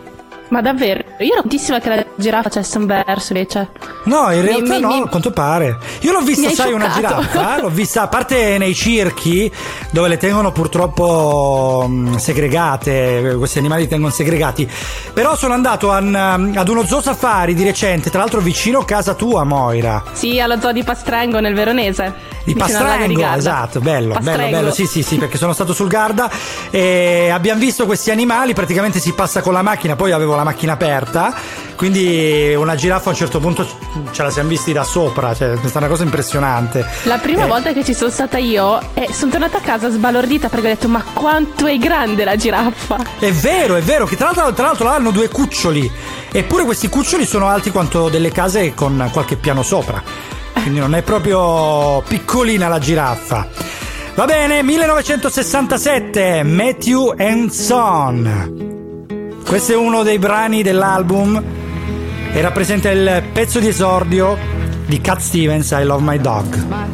Ma 0.54 0.60
davvero? 0.60 1.02
Io 1.18 1.32
ero 1.32 1.40
contissima 1.40 1.80
che 1.80 1.88
la 1.88 2.04
giraffa 2.14 2.44
facesse 2.48 2.78
un 2.78 2.86
verso 2.86 3.32
invece. 3.32 3.70
No, 4.04 4.30
in 4.30 4.40
realtà 4.42 4.74
mi- 4.74 4.80
no, 4.80 4.88
mi- 4.88 5.02
a 5.02 5.08
quanto 5.08 5.32
pare. 5.32 5.76
Io 6.02 6.12
l'ho 6.12 6.20
vista, 6.20 6.48
sai, 6.50 6.72
una 6.72 6.88
scioccato. 6.92 7.22
giraffa. 7.22 7.56
eh, 7.56 7.60
L'ho 7.62 7.70
vista 7.70 8.02
a 8.02 8.06
parte 8.06 8.56
nei 8.56 8.72
circhi 8.72 9.50
dove 9.90 10.06
le 10.06 10.16
tengono 10.16 10.52
purtroppo 10.52 11.86
mh, 11.88 12.16
segregate. 12.18 13.34
Questi 13.36 13.58
animali 13.58 13.82
li 13.82 13.88
tengono 13.88 14.12
segregati. 14.12 14.68
Però 15.12 15.34
sono 15.36 15.54
andato 15.54 15.90
an- 15.90 16.52
ad 16.54 16.68
uno 16.68 16.84
zoo 16.86 17.00
safari 17.02 17.54
di 17.54 17.64
recente, 17.64 18.10
tra 18.10 18.20
l'altro 18.20 18.38
vicino 18.40 18.78
a 18.78 18.84
casa 18.84 19.14
tua, 19.14 19.42
Moira. 19.42 20.04
Sì, 20.12 20.38
allo 20.38 20.60
zoo 20.60 20.70
di 20.70 20.84
Pastrengo 20.84 21.40
nel 21.40 21.54
Veronese. 21.54 22.32
Di 22.44 22.54
Pastrengo, 22.54 23.24
esatto, 23.34 23.80
bello, 23.80 24.08
bello, 24.08 24.12
Pastrengo. 24.20 24.50
bello, 24.58 24.70
sì, 24.70 24.84
sì, 24.84 25.02
sì, 25.02 25.16
perché 25.16 25.38
sono 25.38 25.54
stato 25.54 25.72
sul 25.72 25.88
Garda 25.88 26.30
e 26.70 27.30
abbiamo 27.32 27.58
visto 27.58 27.86
questi 27.86 28.10
animali, 28.10 28.52
praticamente 28.52 29.00
si 29.00 29.12
passa 29.14 29.40
con 29.40 29.54
la 29.54 29.62
macchina, 29.62 29.96
poi 29.96 30.12
avevo 30.12 30.36
la 30.36 30.43
macchina 30.44 30.74
aperta, 30.74 31.34
quindi 31.76 32.54
una 32.56 32.74
giraffa 32.76 33.08
a 33.08 33.12
un 33.12 33.16
certo 33.18 33.40
punto 33.40 33.66
ce 34.12 34.22
la 34.22 34.30
siamo 34.30 34.48
visti 34.50 34.72
da 34.72 34.84
sopra, 34.84 35.34
cioè 35.34 35.50
è 35.52 35.56
stata 35.56 35.78
una 35.78 35.88
cosa 35.88 36.04
impressionante. 36.04 36.86
La 37.04 37.18
prima 37.18 37.44
Eh, 37.44 37.48
volta 37.48 37.72
che 37.72 37.82
ci 37.84 37.94
sono 37.94 38.10
stata 38.10 38.38
io, 38.38 38.80
eh, 38.94 39.08
sono 39.12 39.30
tornata 39.32 39.58
a 39.58 39.60
casa 39.60 39.90
sbalordita 39.90 40.48
perché 40.48 40.66
ho 40.66 40.70
detto: 40.70 40.88
Ma 40.88 41.02
quanto 41.12 41.66
è 41.66 41.76
grande 41.78 42.24
la 42.24 42.36
giraffa! 42.36 42.98
È 43.18 43.32
vero, 43.32 43.74
è 43.74 43.82
vero, 43.82 44.06
che 44.06 44.16
tra 44.16 44.26
l'altro, 44.26 44.52
tra 44.52 44.66
l'altro 44.66 44.88
hanno 44.88 45.10
due 45.10 45.28
cuccioli, 45.28 45.90
eppure 46.30 46.64
questi 46.64 46.88
cuccioli 46.88 47.26
sono 47.26 47.48
alti 47.48 47.70
quanto 47.70 48.08
delle 48.08 48.30
case 48.30 48.72
con 48.74 49.08
qualche 49.12 49.36
piano 49.36 49.62
sopra, 49.62 50.00
quindi 50.52 50.78
non 50.78 50.94
è 50.94 51.02
proprio 51.02 52.02
piccolina 52.06 52.68
la 52.68 52.78
giraffa. 52.78 53.48
Va 54.14 54.26
bene, 54.26 54.62
1967, 54.62 56.44
Matthew 56.44 57.14
and 57.18 57.50
Son. 57.50 58.83
Questo 59.44 59.72
è 59.72 59.76
uno 59.76 60.02
dei 60.02 60.18
brani 60.18 60.62
dell'album 60.62 61.42
e 62.32 62.40
rappresenta 62.40 62.90
il 62.90 63.22
pezzo 63.32 63.60
di 63.60 63.68
esordio 63.68 64.36
di 64.86 65.00
Cat 65.00 65.20
Stevens, 65.20 65.70
I 65.70 65.84
Love 65.84 66.02
My 66.02 66.18
Dog. 66.18 66.92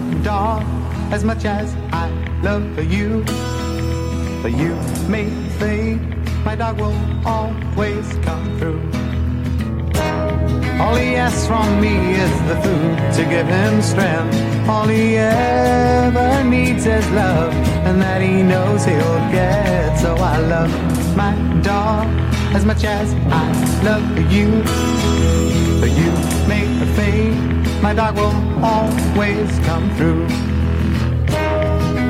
as 1.11 1.25
much 1.25 1.45
as 1.45 1.75
I 1.93 2.09
love 2.43 2.63
you. 2.93 3.25
But 4.43 4.53
you 4.53 4.75
may 5.09 5.29
think 5.59 6.01
my 6.45 6.55
dog 6.55 6.81
will 6.81 6.95
always 7.27 8.07
come 8.25 8.59
through. 8.59 9.00
All 10.81 10.95
he 10.95 11.15
asks 11.15 11.47
from 11.47 11.81
me 11.81 11.95
is 12.15 12.35
the 12.49 12.57
food 12.65 12.97
to 13.17 13.23
give 13.29 13.47
him 13.47 13.83
strength. 13.83 14.35
All 14.67 14.89
he 14.89 15.17
ever 15.19 16.43
needs 16.43 16.87
is 16.87 17.07
love, 17.11 17.53
and 17.87 18.01
that 18.01 18.23
he 18.23 18.43
knows 18.43 18.85
he'll 18.87 19.21
get. 19.31 19.97
So 19.99 20.15
I 20.15 20.39
love 20.39 20.73
my 21.15 21.35
dog 21.61 22.07
as 22.57 22.65
much 22.65 22.85
as 22.85 23.13
I 23.31 23.47
love 23.85 24.07
you. 24.33 24.49
But 25.81 25.91
you 26.01 26.11
make 26.49 26.71
me 26.81 26.87
think 26.99 27.83
my 27.83 27.93
dog 27.93 28.17
will 28.17 28.37
always 28.65 29.51
come 29.69 29.87
through. 29.97 30.27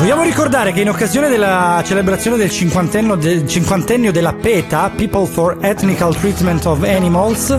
Vogliamo 0.00 0.22
ricordare 0.22 0.72
che 0.72 0.80
in 0.80 0.88
occasione 0.88 1.28
della 1.28 1.82
celebrazione 1.84 2.38
del 2.38 2.48
cinquantennio, 2.50 3.16
del 3.16 3.46
cinquantennio 3.46 4.10
della 4.10 4.32
PETA, 4.32 4.90
People 4.96 5.26
for 5.26 5.58
Ethnical 5.60 6.16
Treatment 6.16 6.64
of 6.64 6.82
Animals, 6.84 7.54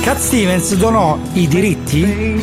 Cat 0.00 0.16
Stevens 0.16 0.74
donò 0.76 1.18
i 1.34 1.46
diritti 1.46 2.42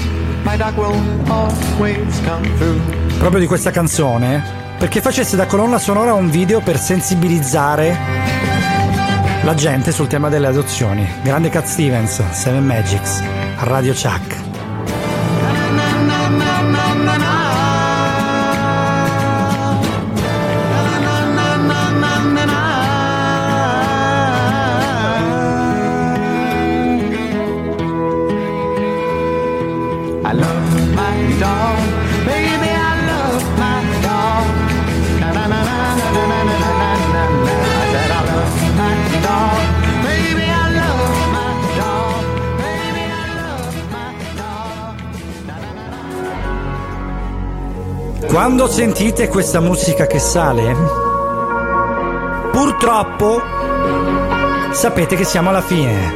proprio 3.18 3.40
di 3.40 3.48
questa 3.48 3.72
canzone 3.72 4.44
perché 4.78 5.02
facesse 5.02 5.36
da 5.36 5.48
colonna 5.48 5.80
sonora 5.80 6.14
un 6.14 6.30
video 6.30 6.60
per 6.60 6.78
sensibilizzare 6.78 7.98
la 9.42 9.56
gente 9.56 9.92
sul 9.92 10.06
tema 10.06 10.30
delle 10.30 10.46
adozioni. 10.46 11.10
Grande 11.24 11.50
Cat 11.50 11.66
Stevens, 11.66 12.22
Seven 12.30 12.64
Magics, 12.64 13.24
Radio 13.58 13.94
Chuck. 13.94 14.43
Quando 48.44 48.68
sentite 48.68 49.30
questa 49.30 49.62
musica 49.62 50.06
che 50.06 50.20
sale, 50.20 50.76
purtroppo 52.52 53.42
sapete 54.72 55.16
che 55.16 55.24
siamo 55.24 55.48
alla 55.48 55.62
fine. 55.62 56.14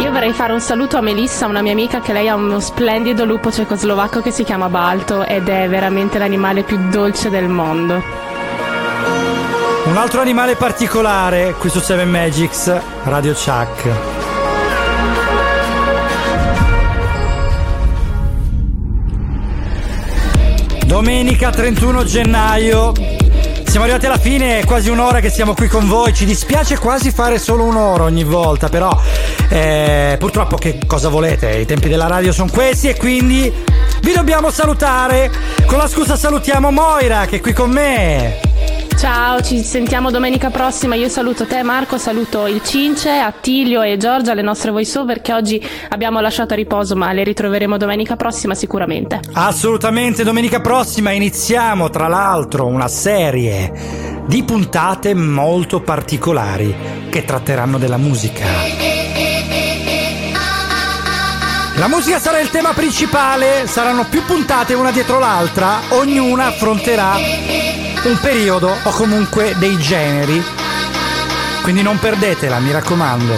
Io 0.00 0.10
vorrei 0.12 0.34
fare 0.34 0.52
un 0.52 0.60
saluto 0.60 0.98
a 0.98 1.00
Melissa, 1.00 1.46
una 1.46 1.62
mia 1.62 1.72
amica, 1.72 2.00
che 2.00 2.12
lei 2.12 2.28
ha 2.28 2.34
uno 2.34 2.60
splendido 2.60 3.24
lupo 3.24 3.50
cecoslovacco 3.50 4.20
che 4.20 4.30
si 4.30 4.44
chiama 4.44 4.68
Balto 4.68 5.24
ed 5.24 5.48
è 5.48 5.66
veramente 5.70 6.18
l'animale 6.18 6.64
più 6.64 6.78
dolce 6.90 7.30
del 7.30 7.48
mondo. 7.48 8.02
Un 9.84 9.96
altro 9.96 10.20
animale 10.20 10.56
particolare 10.56 11.54
qui 11.54 11.70
su 11.70 11.80
Seven 11.80 12.10
Magics, 12.10 12.78
Radio 13.04 13.32
Chuck. 13.32 14.11
Domenica 20.92 21.48
31 21.48 22.04
gennaio. 22.04 22.92
Siamo 23.64 23.84
arrivati 23.84 24.04
alla 24.04 24.18
fine, 24.18 24.58
è 24.58 24.66
quasi 24.66 24.90
un'ora 24.90 25.20
che 25.20 25.30
siamo 25.30 25.54
qui 25.54 25.66
con 25.66 25.88
voi. 25.88 26.12
Ci 26.12 26.26
dispiace 26.26 26.76
quasi 26.76 27.10
fare 27.10 27.38
solo 27.38 27.64
un'ora 27.64 28.02
ogni 28.02 28.24
volta, 28.24 28.68
però 28.68 28.94
eh, 29.48 30.16
purtroppo 30.18 30.56
che 30.56 30.80
cosa 30.86 31.08
volete? 31.08 31.56
I 31.56 31.64
tempi 31.64 31.88
della 31.88 32.08
radio 32.08 32.30
sono 32.30 32.50
questi 32.52 32.88
e 32.88 32.98
quindi 32.98 33.50
vi 34.02 34.12
dobbiamo 34.12 34.50
salutare. 34.50 35.30
Con 35.64 35.78
la 35.78 35.88
scusa 35.88 36.14
salutiamo 36.14 36.70
Moira 36.70 37.24
che 37.24 37.36
è 37.36 37.40
qui 37.40 37.54
con 37.54 37.70
me. 37.70 38.51
Ciao, 39.02 39.42
ci 39.42 39.64
sentiamo 39.64 40.12
domenica 40.12 40.50
prossima. 40.50 40.94
Io 40.94 41.08
saluto 41.08 41.44
te 41.44 41.64
Marco, 41.64 41.98
saluto 41.98 42.46
il 42.46 42.62
Cince, 42.62 43.10
Attilio 43.10 43.82
e 43.82 43.96
Giorgia, 43.96 44.32
le 44.32 44.42
nostre 44.42 44.70
voice 44.70 44.96
over 44.96 45.20
che 45.20 45.32
oggi 45.32 45.60
abbiamo 45.88 46.20
lasciato 46.20 46.52
a 46.52 46.56
riposo, 46.56 46.94
ma 46.94 47.12
le 47.12 47.24
ritroveremo 47.24 47.76
domenica 47.76 48.14
prossima 48.14 48.54
sicuramente. 48.54 49.18
Assolutamente, 49.32 50.22
domenica 50.22 50.60
prossima 50.60 51.10
iniziamo 51.10 51.90
tra 51.90 52.06
l'altro 52.06 52.66
una 52.66 52.86
serie 52.86 54.22
di 54.24 54.44
puntate 54.44 55.14
molto 55.14 55.80
particolari 55.80 56.72
che 57.10 57.24
tratteranno 57.24 57.78
della 57.78 57.96
musica. 57.96 59.01
La 61.82 61.88
musica 61.88 62.20
sarà 62.20 62.38
il 62.38 62.48
tema 62.48 62.74
principale, 62.74 63.66
saranno 63.66 64.04
più 64.04 64.24
puntate 64.24 64.72
una 64.72 64.92
dietro 64.92 65.18
l'altra, 65.18 65.80
ognuna 65.88 66.46
affronterà 66.46 67.16
un 68.04 68.18
periodo 68.20 68.72
o 68.84 68.90
comunque 68.90 69.56
dei 69.56 69.76
generi. 69.78 70.40
Quindi 71.62 71.82
non 71.82 71.98
perdetela, 71.98 72.60
mi 72.60 72.70
raccomando. 72.70 73.34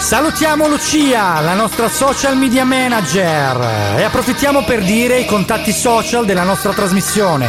Salutiamo 0.00 0.66
Lucia, 0.66 1.38
la 1.42 1.54
nostra 1.54 1.88
social 1.88 2.36
media 2.36 2.64
manager 2.64 3.98
e 3.98 4.02
approfittiamo 4.02 4.64
per 4.64 4.82
dire 4.82 5.20
i 5.20 5.26
contatti 5.26 5.70
social 5.70 6.24
della 6.24 6.42
nostra 6.42 6.72
trasmissione. 6.72 7.48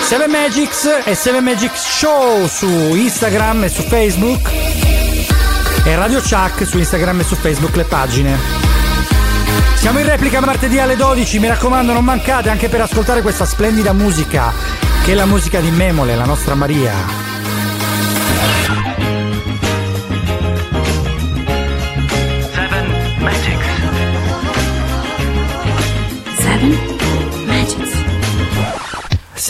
7 0.00 0.28
Magics 0.28 1.00
e 1.02 1.12
7 1.16 1.40
Magics 1.40 1.82
Show 1.98 2.46
su 2.46 2.68
Instagram 2.68 3.64
e 3.64 3.68
su 3.68 3.82
Facebook 3.82 4.99
e 5.84 5.94
Radio 5.96 6.20
Chuck 6.20 6.66
su 6.66 6.78
Instagram 6.78 7.20
e 7.20 7.24
su 7.24 7.34
Facebook 7.34 7.76
le 7.76 7.84
pagine. 7.84 8.38
Siamo 9.74 9.98
in 9.98 10.06
replica 10.06 10.40
martedì 10.40 10.78
alle 10.78 10.96
12, 10.96 11.38
mi 11.38 11.48
raccomando 11.48 11.92
non 11.92 12.04
mancate 12.04 12.50
anche 12.50 12.68
per 12.68 12.82
ascoltare 12.82 13.22
questa 13.22 13.46
splendida 13.46 13.92
musica 13.92 14.52
che 15.02 15.12
è 15.12 15.14
la 15.14 15.26
musica 15.26 15.60
di 15.60 15.70
Memole, 15.70 16.14
la 16.16 16.24
nostra 16.24 16.54
Maria. 16.54 17.29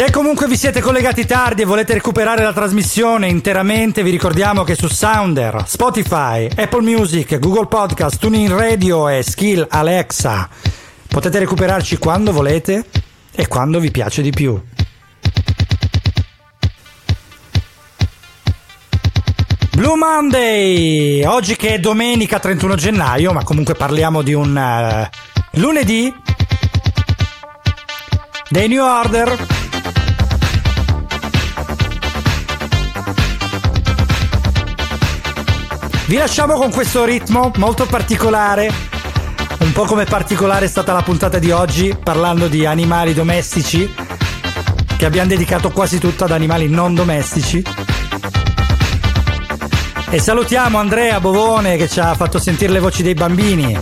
Se 0.01 0.11
comunque 0.11 0.47
vi 0.49 0.57
siete 0.57 0.81
collegati 0.81 1.27
tardi 1.27 1.61
e 1.61 1.67
volete 1.67 1.93
recuperare 1.93 2.43
la 2.43 2.55
trasmissione 2.55 3.29
interamente, 3.29 4.03
vi 4.03 4.09
ricordiamo 4.09 4.65
che 4.65 4.75
su 4.75 4.89
Sounder, 4.89 5.65
Spotify, 5.67 6.49
Apple 6.57 6.81
Music, 6.81 7.39
Google 7.39 7.67
Podcast, 7.67 8.19
TuneIn 8.19 8.49
Radio 8.49 9.11
e 9.11 9.23
Skill 9.23 9.67
Alexa 9.69 10.49
potete 11.07 11.39
recuperarci 11.41 11.99
quando 11.99 12.33
volete 12.33 12.87
e 13.31 13.47
quando 13.47 13.79
vi 13.79 13.91
piace 13.91 14.23
di 14.23 14.31
più. 14.31 14.59
Blue 19.73 19.97
Monday! 19.97 21.25
Oggi 21.25 21.57
che 21.57 21.75
è 21.75 21.79
domenica 21.79 22.39
31 22.39 22.75
gennaio, 22.75 23.35
ma 23.35 23.45
comunque 23.45 23.75
parliamo 23.75 24.23
di 24.23 24.33
un 24.33 24.57
eh, 24.57 25.11
lunedì 25.59 26.11
dei 28.49 28.67
New 28.67 28.83
Order. 28.83 29.60
Vi 36.11 36.17
lasciamo 36.17 36.55
con 36.55 36.73
questo 36.73 37.05
ritmo 37.05 37.53
molto 37.59 37.87
particolare, 37.87 38.69
un 39.61 39.71
po' 39.71 39.85
come 39.85 40.07
particolare 40.07 40.65
è 40.65 40.69
stata 40.69 40.93
la 40.93 41.03
puntata 41.03 41.39
di 41.39 41.53
oggi, 41.53 41.97
parlando 42.03 42.49
di 42.49 42.67
animali 42.67 43.15
domestici, 43.15 43.89
che 44.97 45.07
abbiamo 45.07 45.29
dedicato 45.29 45.71
quasi 45.71 46.01
tutta 46.01 46.25
ad 46.25 46.33
animali 46.33 46.69
non 46.69 46.97
domestici. 46.97 47.63
E 50.11 50.19
salutiamo 50.19 50.79
Andrea 50.79 51.21
Bovone 51.21 51.77
che 51.77 51.89
ci 51.89 52.01
ha 52.01 52.13
fatto 52.17 52.41
sentire 52.41 52.73
le 52.73 52.81
voci 52.81 53.05
dei 53.05 53.15
bambini. 53.15 53.79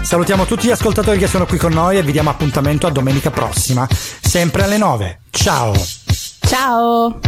Salutiamo 0.00 0.46
tutti 0.46 0.68
gli 0.68 0.72
ascoltatori 0.72 1.18
che 1.18 1.26
sono 1.26 1.44
qui 1.44 1.58
con 1.58 1.72
noi 1.74 1.98
e 1.98 2.02
vi 2.02 2.12
diamo 2.12 2.30
appuntamento 2.30 2.86
a 2.86 2.90
domenica 2.90 3.30
prossima, 3.30 3.86
sempre 4.22 4.62
alle 4.62 4.78
9. 4.78 5.20
Ciao! 5.28 5.74
Ciao! 6.48 7.20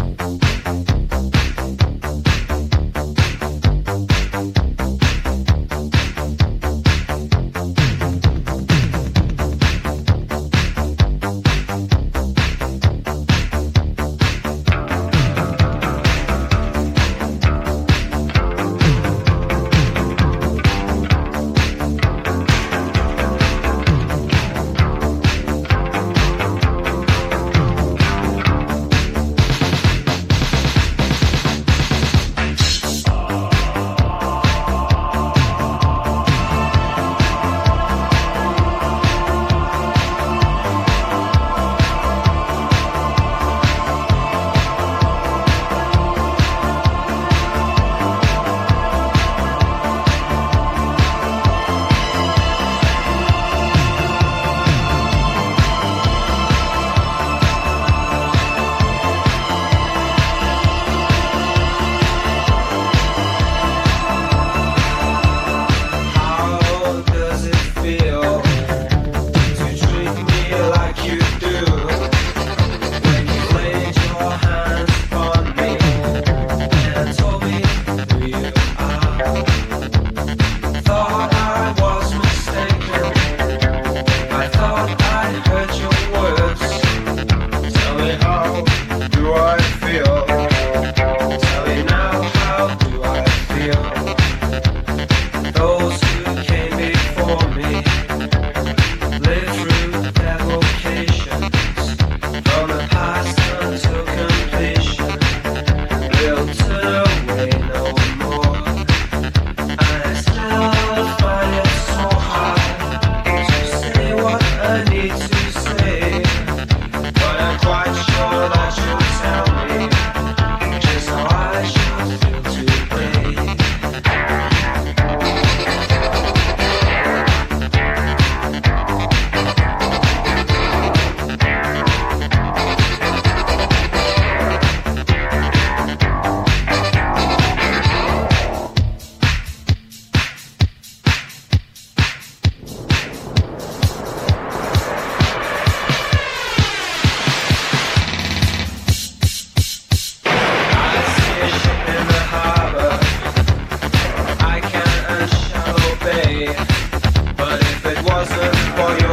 For 158.76 158.98
your 159.00 159.11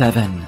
Seven 0.00 0.30
Magics. 0.30 0.39